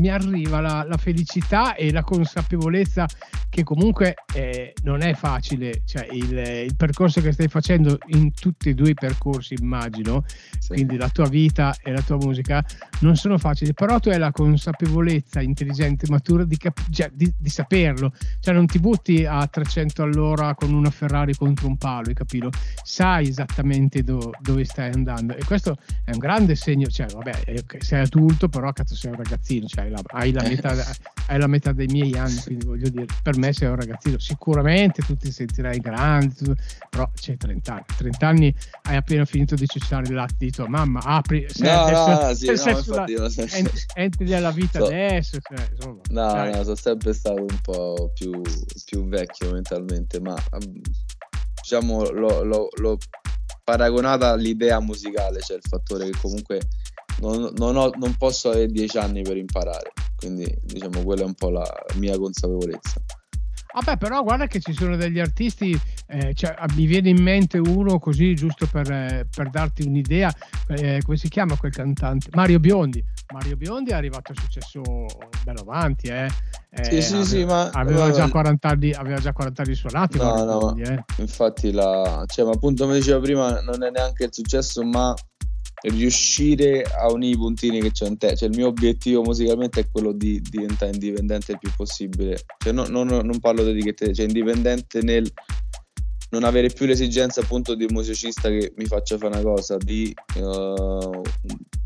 [0.00, 3.06] mi arriva la, la, felicità e la consapevolezza
[3.52, 8.70] che comunque eh, non è facile, cioè il, il, percorso che stai facendo in tutti
[8.70, 10.24] e due i percorsi immagino,
[10.58, 10.68] sì.
[10.68, 12.64] quindi la tua vita e la tua musica
[13.00, 17.50] non sono facili, però tu hai la consapevolezza intelligente, matura di, cap- cioè, di, di
[17.50, 22.14] saperlo, cioè non ti butti a 300 all'ora con una Ferrari contro un palo, hai
[22.14, 22.48] capito?
[22.82, 28.00] Sai esattamente do, dove stai andando e questo è un grande segno, cioè vabbè sei
[28.00, 30.74] adulto però cazzo sei un ragazzino, cioè hai la, hai la, metà,
[31.26, 34.18] hai la metà dei miei anni, quindi voglio dire, per me me sei un ragazzino,
[34.18, 36.54] sicuramente tu ti sentirai grande, tu,
[36.88, 37.84] però c'hai 30 anni.
[37.96, 41.80] 30 anni hai appena finito di cessare il latte di tua mamma, apri, sei no,
[41.80, 43.06] adesso, no, sì, no, sei sulla,
[43.94, 45.38] entri nella vita so, adesso.
[45.40, 46.52] Cioè, insomma, no, dai.
[46.54, 48.40] no, sono sempre stato un po' più,
[48.84, 50.36] più vecchio mentalmente, ma
[51.60, 52.98] diciamo l'ho, l'ho, l'ho
[53.64, 56.60] paragonata all'idea musicale, cioè il fattore che comunque
[57.20, 61.34] non, non, ho, non posso avere 10 anni per imparare, quindi diciamo quella è un
[61.34, 63.02] po' la mia consapevolezza.
[63.74, 67.98] Vabbè, però guarda che ci sono degli artisti, eh, cioè, mi viene in mente uno
[67.98, 70.32] così, giusto per, eh, per darti un'idea,
[70.68, 72.28] eh, come si chiama quel cantante?
[72.32, 73.02] Mario Biondi.
[73.32, 74.82] Mario Biondi è arrivato a successo
[75.42, 76.28] bello avanti, eh.
[76.82, 80.18] sì, sì, aveva, sì, ma aveva, già 40 anni, aveva già 40 anni suonati.
[80.18, 81.04] No, no, Biondi, eh.
[81.16, 85.14] infatti, la, cioè, ma appunto come diceva prima, non è neanche il successo, ma
[85.90, 88.36] riuscire a unire i puntini che c'è in te.
[88.36, 92.38] Cioè, il mio obiettivo musicalmente è quello di diventare indipendente il più possibile.
[92.58, 95.30] Cioè, no, no, non parlo di etichette, cioè indipendente nel
[96.30, 100.14] non avere più l'esigenza appunto di un musicista che mi faccia fare una cosa, di,
[100.36, 101.20] uh,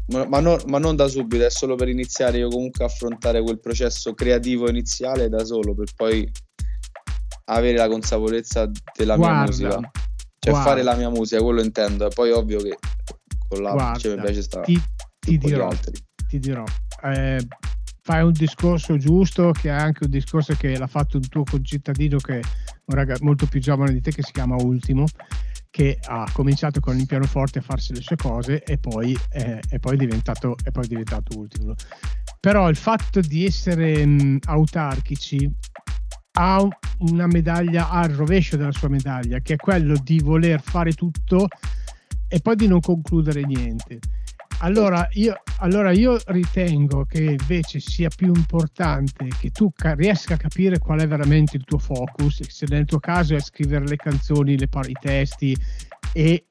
[0.08, 3.42] ma, ma, no, ma, non da subito, è solo per iniziare io comunque a affrontare
[3.42, 6.30] quel processo creativo iniziale da solo, per poi
[7.46, 9.36] avere la consapevolezza della Guarda.
[9.36, 9.90] mia musica.
[10.38, 10.70] Cioè Guarda.
[10.70, 12.08] fare la mia musica, quello intendo.
[12.14, 12.76] Poi ovvio che
[13.48, 14.80] con la Guarda, cioè, invece sta ti,
[15.18, 15.70] ti dirò,
[16.28, 16.64] ti dirò
[17.02, 17.46] eh,
[18.02, 22.18] fai un discorso giusto che è anche un discorso che l'ha fatto un tuo concittadino
[22.18, 22.42] che è
[22.86, 25.06] un ragazzo molto più giovane di te che si chiama Ultimo
[25.76, 29.78] che ha cominciato con il pianoforte a farsi le sue cose e poi, eh, è,
[29.78, 31.74] poi diventato, è poi diventato ultimo.
[32.40, 35.50] Però il fatto di essere mh, autarchici
[36.38, 36.66] ha
[37.00, 41.46] una medaglia al rovescio della sua medaglia, che è quello di voler fare tutto
[42.28, 43.98] e poi di non concludere niente.
[44.60, 50.38] Allora io, allora io, ritengo che invece sia più importante che tu ca- riesca a
[50.38, 54.58] capire qual è veramente il tuo focus, se nel tuo caso è scrivere le canzoni,
[54.58, 55.54] le par- i testi,
[56.14, 56.46] e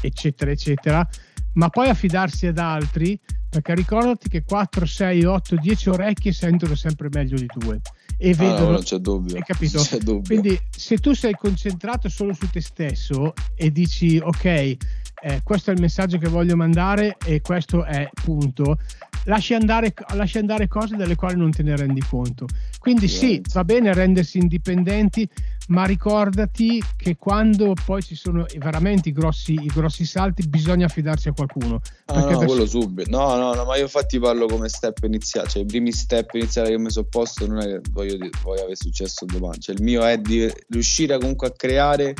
[0.00, 1.08] eccetera, eccetera,
[1.54, 3.18] ma poi affidarsi ad altri,
[3.48, 7.80] perché ricordati che 4, 6, 8, 10 orecchie sentono sempre meglio di due
[8.16, 8.56] e vedono.
[8.56, 9.36] Ah, no, non c'è dubbio.
[9.36, 9.80] Hai capito?
[9.80, 10.22] C'è dubbio.
[10.22, 14.76] Quindi se tu sei concentrato solo su te stesso e dici ok,
[15.22, 18.78] eh, questo è il messaggio che voglio mandare e questo è punto.
[19.24, 22.46] Lasci andare, lasci andare cose delle quali non te ne rendi conto.
[22.78, 25.28] Quindi sì, va bene rendersi indipendenti,
[25.68, 31.28] ma ricordati che quando poi ci sono veramente i grossi, i grossi salti bisogna affidarsi
[31.28, 31.82] a qualcuno.
[32.06, 33.10] Ah, no, quello subito.
[33.10, 36.70] No, no, no, ma io infatti parlo come step iniziale, cioè i primi step iniziali
[36.70, 40.02] che mi sono posto non è che voglio, voglio avere successo domani, cioè il mio
[40.02, 42.14] è di riuscire comunque a creare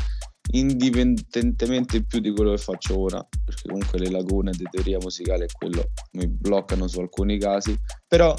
[0.53, 5.48] indipendentemente più di quello che faccio ora, perché comunque le lagune di teoria musicale e
[5.57, 8.34] quello mi bloccano su alcuni casi, però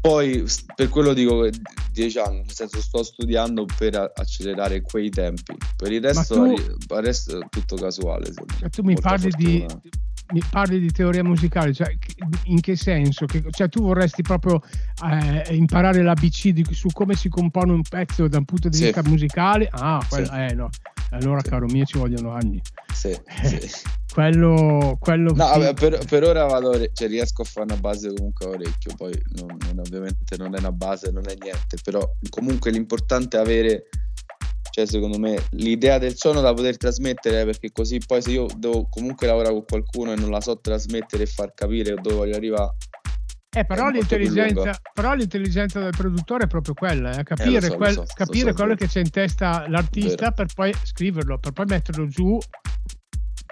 [0.00, 0.44] Poi
[0.76, 1.48] per quello dico
[1.92, 5.56] 10 anni, nel senso sto studiando per accelerare quei tempi.
[5.76, 8.32] Per il resto, tu, il resto è tutto casuale.
[8.60, 9.66] Cioè, tu mi parli di,
[10.30, 11.96] mi parli di teoria musicale, cioè
[12.44, 13.24] in che senso?
[13.24, 14.60] Che, cioè tu vorresti proprio
[15.04, 18.84] eh, imparare l'ABC di, su come si compone un pezzo da un punto di sì.
[18.84, 19.68] vista musicale?
[19.70, 20.32] Ah, quello, sì.
[20.32, 20.68] eh, no.
[21.10, 21.48] allora sì.
[21.48, 22.60] caro mio ci vogliono anni.
[22.92, 23.82] Sì, eh, sì.
[24.12, 28.46] Quello, quello no, vabbè, per, per, ora vado, cioè, riesco a fare una base comunque
[28.46, 32.70] a orecchio, poi non, non, ovviamente non è una base, non è niente, però comunque
[32.70, 33.88] l'importante è avere
[34.78, 38.86] cioè secondo me l'idea del suono da poter trasmettere perché così poi se io devo
[38.88, 42.76] comunque lavorare con qualcuno e non la so trasmettere e far capire dove voglio arrivare
[43.50, 47.22] eh, però, l'intelligenza, però, l'intelligenza, del produttore è proprio quella, eh?
[47.24, 50.32] capire, eh, so, quel, so, capire so, quello che c'è in testa l'artista Vero.
[50.34, 52.38] per poi scriverlo, per poi metterlo giù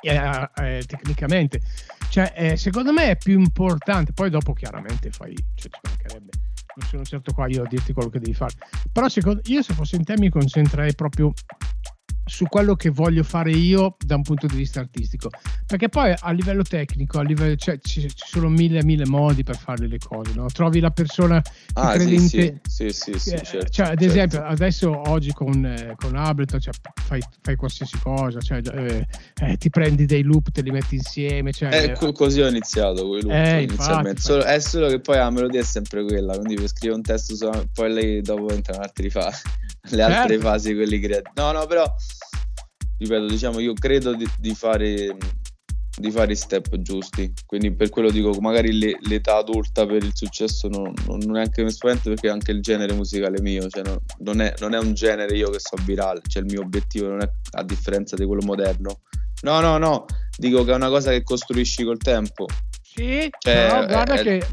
[0.02, 1.60] eh, eh, tecnicamente.
[2.10, 6.30] Cioè, eh, secondo me è più importante, poi dopo chiaramente fai, cioè, ci mancherebbe
[6.76, 8.54] non sono certo qua io a dirti quello che devi fare.
[8.92, 11.32] Però secondo, io se fossi in te mi concentrerei proprio
[12.28, 15.30] su quello che voglio fare io da un punto di vista artistico
[15.64, 19.56] perché poi a livello tecnico a livello, cioè, ci, ci, sono mille mille modi per
[19.56, 20.46] fare le cose no?
[20.46, 21.40] trovi la persona
[21.74, 24.04] ah, credente sì, sì, sì, sì, eh, certo, cioè, ad certo.
[24.04, 29.06] esempio adesso oggi con, eh, con Ableton cioè, fai, fai, qualsiasi cosa cioè, eh,
[29.42, 33.06] eh, ti prendi dei loop te li metti insieme cioè, eh, co- così ho iniziato
[33.06, 36.04] con i loop eh, inizialmente infatti, solo, è solo che poi la melodia è sempre
[36.04, 39.42] quella quindi per scrivere un testo poi lei dopo entra un'altra fase
[39.90, 40.48] le altre certo.
[40.48, 41.94] fasi quelli creativi no no però
[42.98, 45.16] ripeto, diciamo, io credo di, di, fare,
[45.96, 47.32] di fare i step giusti.
[47.44, 51.70] Quindi per quello dico, magari le, l'età adulta per il successo non, non neanche mi
[51.70, 55.36] spavento perché anche il genere musicale mio, cioè no, non, è, non, è, un genere
[55.36, 59.00] io che so virale, cioè il mio obiettivo non è a differenza di quello moderno.
[59.42, 62.46] No, no, no, dico che è una cosa che costruisci col tempo.
[62.80, 64.46] Sì, cioè, no, guarda è, che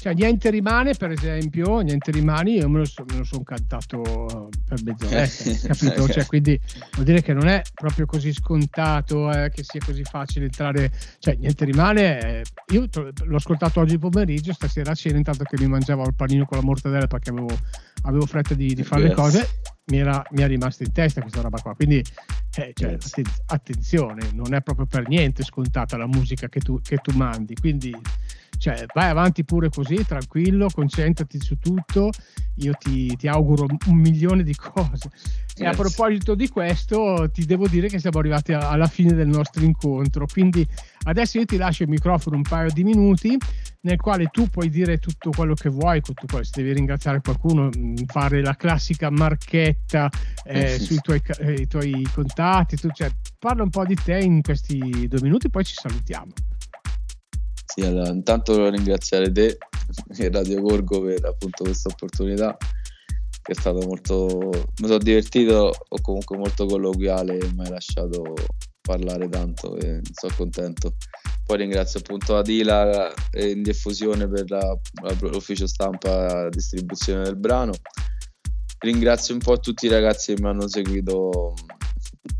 [0.00, 4.48] cioè, niente rimane, per esempio, niente rimane, io me lo, so, me lo sono cantato
[4.66, 6.08] per mezz'oretta, capito?
[6.08, 6.58] Cioè, quindi
[6.92, 10.90] vuol dire che non è proprio così scontato eh, che sia così facile entrare.
[11.18, 12.18] Cioè, niente rimane.
[12.18, 16.46] Eh, io l'ho ascoltato oggi pomeriggio, stasera a cena, intanto che mi mangiavo il panino
[16.46, 17.54] con la mortadella perché avevo,
[18.04, 19.10] avevo fretta di, di fare yes.
[19.10, 19.48] le cose,
[19.90, 21.74] mi era, mi è rimasta in testa questa roba qua.
[21.74, 23.20] Quindi, eh, cioè, yes.
[23.44, 27.54] attenzione, non è proprio per niente scontata la musica che tu, che tu mandi.
[27.54, 27.94] Quindi
[28.60, 32.10] cioè, vai avanti pure così, tranquillo, concentrati su tutto.
[32.56, 35.08] Io ti, ti auguro un milione di cose.
[35.56, 39.64] E a proposito di questo, ti devo dire che siamo arrivati alla fine del nostro
[39.64, 40.26] incontro.
[40.30, 40.66] Quindi
[41.04, 43.34] adesso io ti lascio il microfono un paio di minuti
[43.80, 47.70] nel quale tu puoi dire tutto quello che vuoi, tutto quello, se devi ringraziare qualcuno,
[47.74, 50.10] mm, fare la classica marchetta
[50.44, 55.08] eh, sui tuoi, eh, tuoi contatti, tu, cioè, parla un po' di te in questi
[55.08, 56.30] due minuti, poi ci salutiamo.
[57.72, 59.56] Sì, allora, intanto volevo ringraziare te
[60.16, 62.56] e Radio Gorgo per appunto questa opportunità
[63.42, 64.50] che è stato molto
[64.80, 68.34] mi sono divertito o comunque molto colloquiale e mi hai lasciato
[68.80, 70.96] parlare tanto e sono contento.
[71.46, 74.76] Poi ringrazio appunto Adila e in diffusione per la,
[75.20, 77.72] l'ufficio stampa distribuzione del brano.
[78.80, 81.54] Ringrazio un po' tutti i ragazzi che mi hanno seguito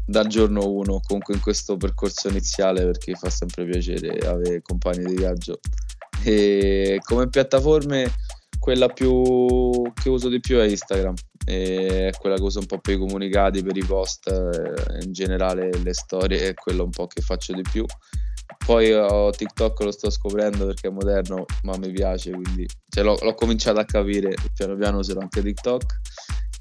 [0.04, 5.14] dal giorno 1 comunque in questo percorso iniziale perché fa sempre piacere avere compagni di
[5.14, 5.60] viaggio.
[6.22, 8.12] E come piattaforme
[8.58, 12.94] quella più che uso di più è Instagram è quella che uso un po' per
[12.94, 17.22] i comunicati per i post eh, in generale le storie è quello un po' che
[17.22, 17.84] faccio di più.
[18.66, 23.16] Poi ho TikTok lo sto scoprendo perché è moderno ma mi piace quindi cioè, l'ho,
[23.22, 26.00] l'ho cominciato a capire piano piano userò anche TikTok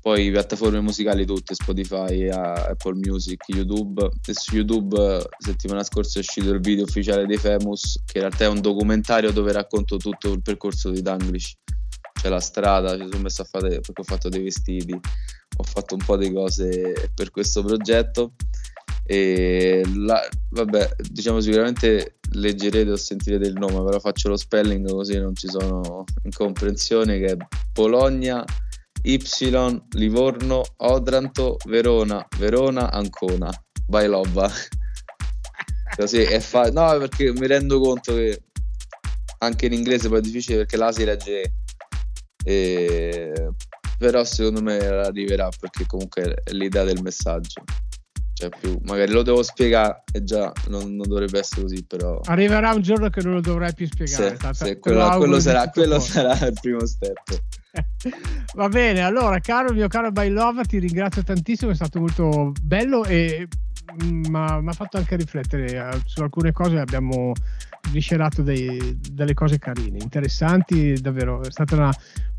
[0.02, 4.10] poi piattaforme musicali tutte, Spotify, Apple Music, YouTube.
[4.26, 8.46] E su YouTube settimana scorsa è uscito il video ufficiale dei Famous, che in realtà
[8.46, 11.56] è un documentario dove racconto tutto il percorso di Danglish.
[12.14, 15.96] C'è la strada, ci sono messo a fare perché ho fatto dei vestiti, ho fatto
[15.96, 18.34] un po' di cose per questo progetto.
[19.04, 20.22] E la,
[20.52, 25.48] vabbè, diciamo sicuramente leggerete o sentirete il nome, però faccio lo spelling così non ci
[25.48, 27.38] sono incomprensioni che è
[27.74, 28.46] Bologna
[29.04, 29.20] Y,
[29.92, 33.50] Livorno, Odranto, Verona, Verona, Ancona,
[33.88, 34.52] Bailobba.
[35.96, 36.74] Così è facile.
[36.74, 38.44] No, perché mi rendo conto che
[39.40, 41.54] anche in inglese poi è difficile perché la si legge.
[42.44, 43.52] E...
[43.98, 47.64] Però secondo me arriverà perché comunque è l'idea del messaggio.
[48.40, 52.22] Cioè più, magari lo devo spiegare e già non, non, dovrebbe essere così, però...
[52.24, 54.38] Arriverà un giorno che non lo dovrai più spiegare.
[54.54, 57.20] Sì, sì, quello, quello, sarà, quello sarà il primo step.
[58.56, 63.04] Va bene, allora, caro mio caro By Love, ti ringrazio tantissimo, è stato molto bello
[63.04, 63.46] e
[63.98, 67.34] mi ha fatto anche riflettere eh, su alcune cose, abbiamo
[67.92, 71.94] viscerato dei, delle cose carine, interessanti, davvero è stato una,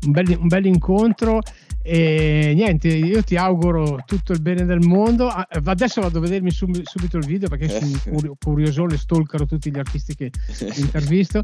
[0.05, 1.41] un, bel, un bel incontro
[1.83, 5.27] e niente, io ti auguro tutto il bene del mondo.
[5.27, 9.71] Ah, adesso vado a vedermi sub, subito il video perché sono un curiosone, stalkero tutti
[9.71, 10.31] gli artisti che
[10.75, 11.43] intervisto.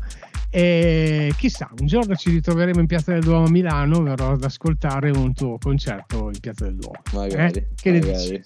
[0.50, 5.10] E chissà, un giorno ci ritroveremo in Piazza del Duomo a Milano, verrò ad ascoltare
[5.10, 7.02] un tuo concerto in Piazza del Duomo.
[7.14, 7.68] Magari, eh?
[7.76, 8.44] che magari,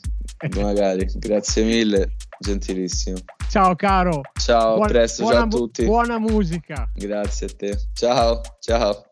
[0.60, 1.08] magari.
[1.16, 3.18] Grazie mille, gentilissimo.
[3.50, 4.22] Ciao caro.
[4.40, 5.84] Ciao, Buon, a presto, ciao a tutti.
[5.86, 6.90] Buona musica.
[6.94, 7.78] Grazie a te.
[7.94, 9.06] Ciao, ciao.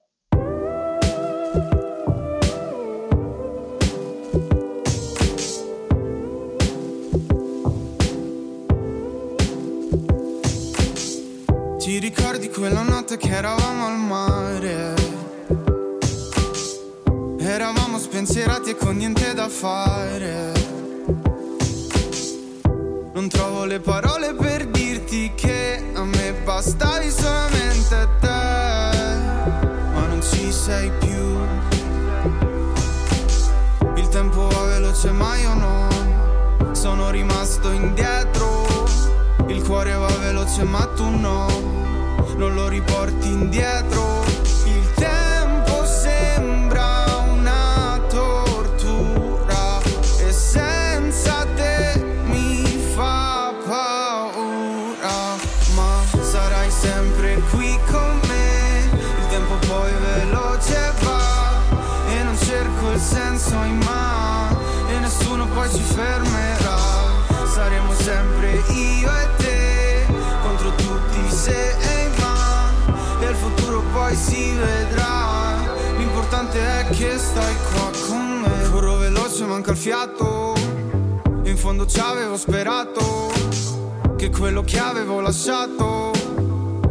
[11.77, 14.93] Ti ricordi quella notte che eravamo al mare?
[17.39, 20.68] Eravamo spensierati e con niente da fare.
[23.19, 28.27] Non trovo le parole per dirti che a me bastavi solamente te,
[29.93, 31.37] ma non ci sei più.
[33.95, 35.87] Il tempo va veloce ma io no,
[36.71, 38.87] sono rimasto indietro.
[39.47, 41.47] Il cuore va veloce ma tu no
[42.37, 44.28] non lo riporti indietro.
[74.09, 75.57] Poi si vedrà.
[75.97, 78.69] L'importante è che stai qua con me.
[78.71, 80.53] Corro veloce, manca il fiato.
[81.43, 83.31] In fondo ci avevo sperato
[84.17, 86.11] che quello che avevo lasciato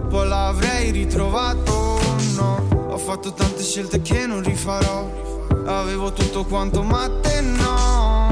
[0.09, 1.99] poi l'avrei ritrovato.
[2.37, 5.11] No, ho fatto tante scelte che non rifarò.
[5.66, 8.28] Avevo tutto quanto, ma te no.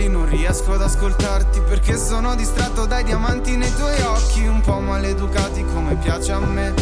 [0.00, 4.80] Parli non riesco ad ascoltarti perché sono distratto dai diamanti nei tuoi occhi un po'
[4.80, 6.72] maleducati come piace a me.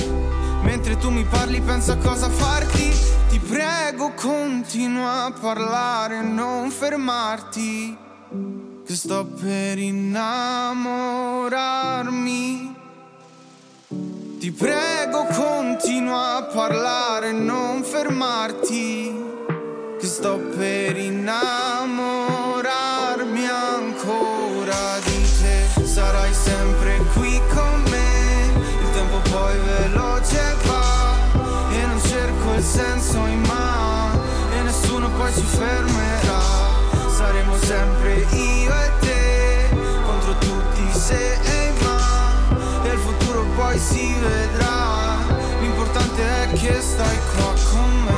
[0.63, 3.17] Mentre tu mi parli penso a cosa farti.
[3.29, 7.97] Ti prego continua a parlare non fermarti
[8.87, 12.77] che sto per innamorarmi.
[14.39, 19.27] Ti prego continua a parlare non fermarti
[19.99, 22.48] che sto per innamorarmi
[23.59, 25.85] ancora di te.
[25.85, 31.17] Sarai sempre qui con me, il tempo poi veloce va
[31.73, 34.23] e non cerco il senso in mano
[34.57, 36.41] e nessuno poi ci fermerà.
[37.09, 39.69] Saremo sempre io e te
[40.05, 45.17] contro tutti se e ma e il futuro poi si vedrà.
[45.61, 48.18] L'importante è che stai qua con me.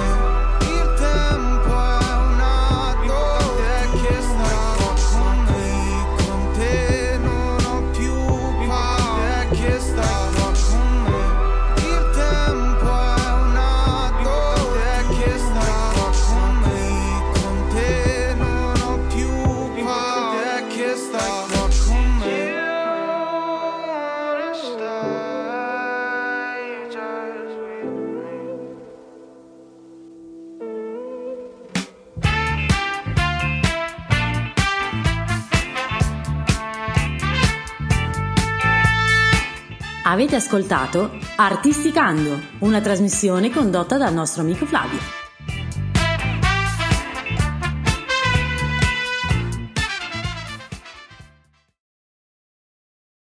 [40.10, 45.19] Avete ascoltato Artisticando, una trasmissione condotta dal nostro amico Flavio.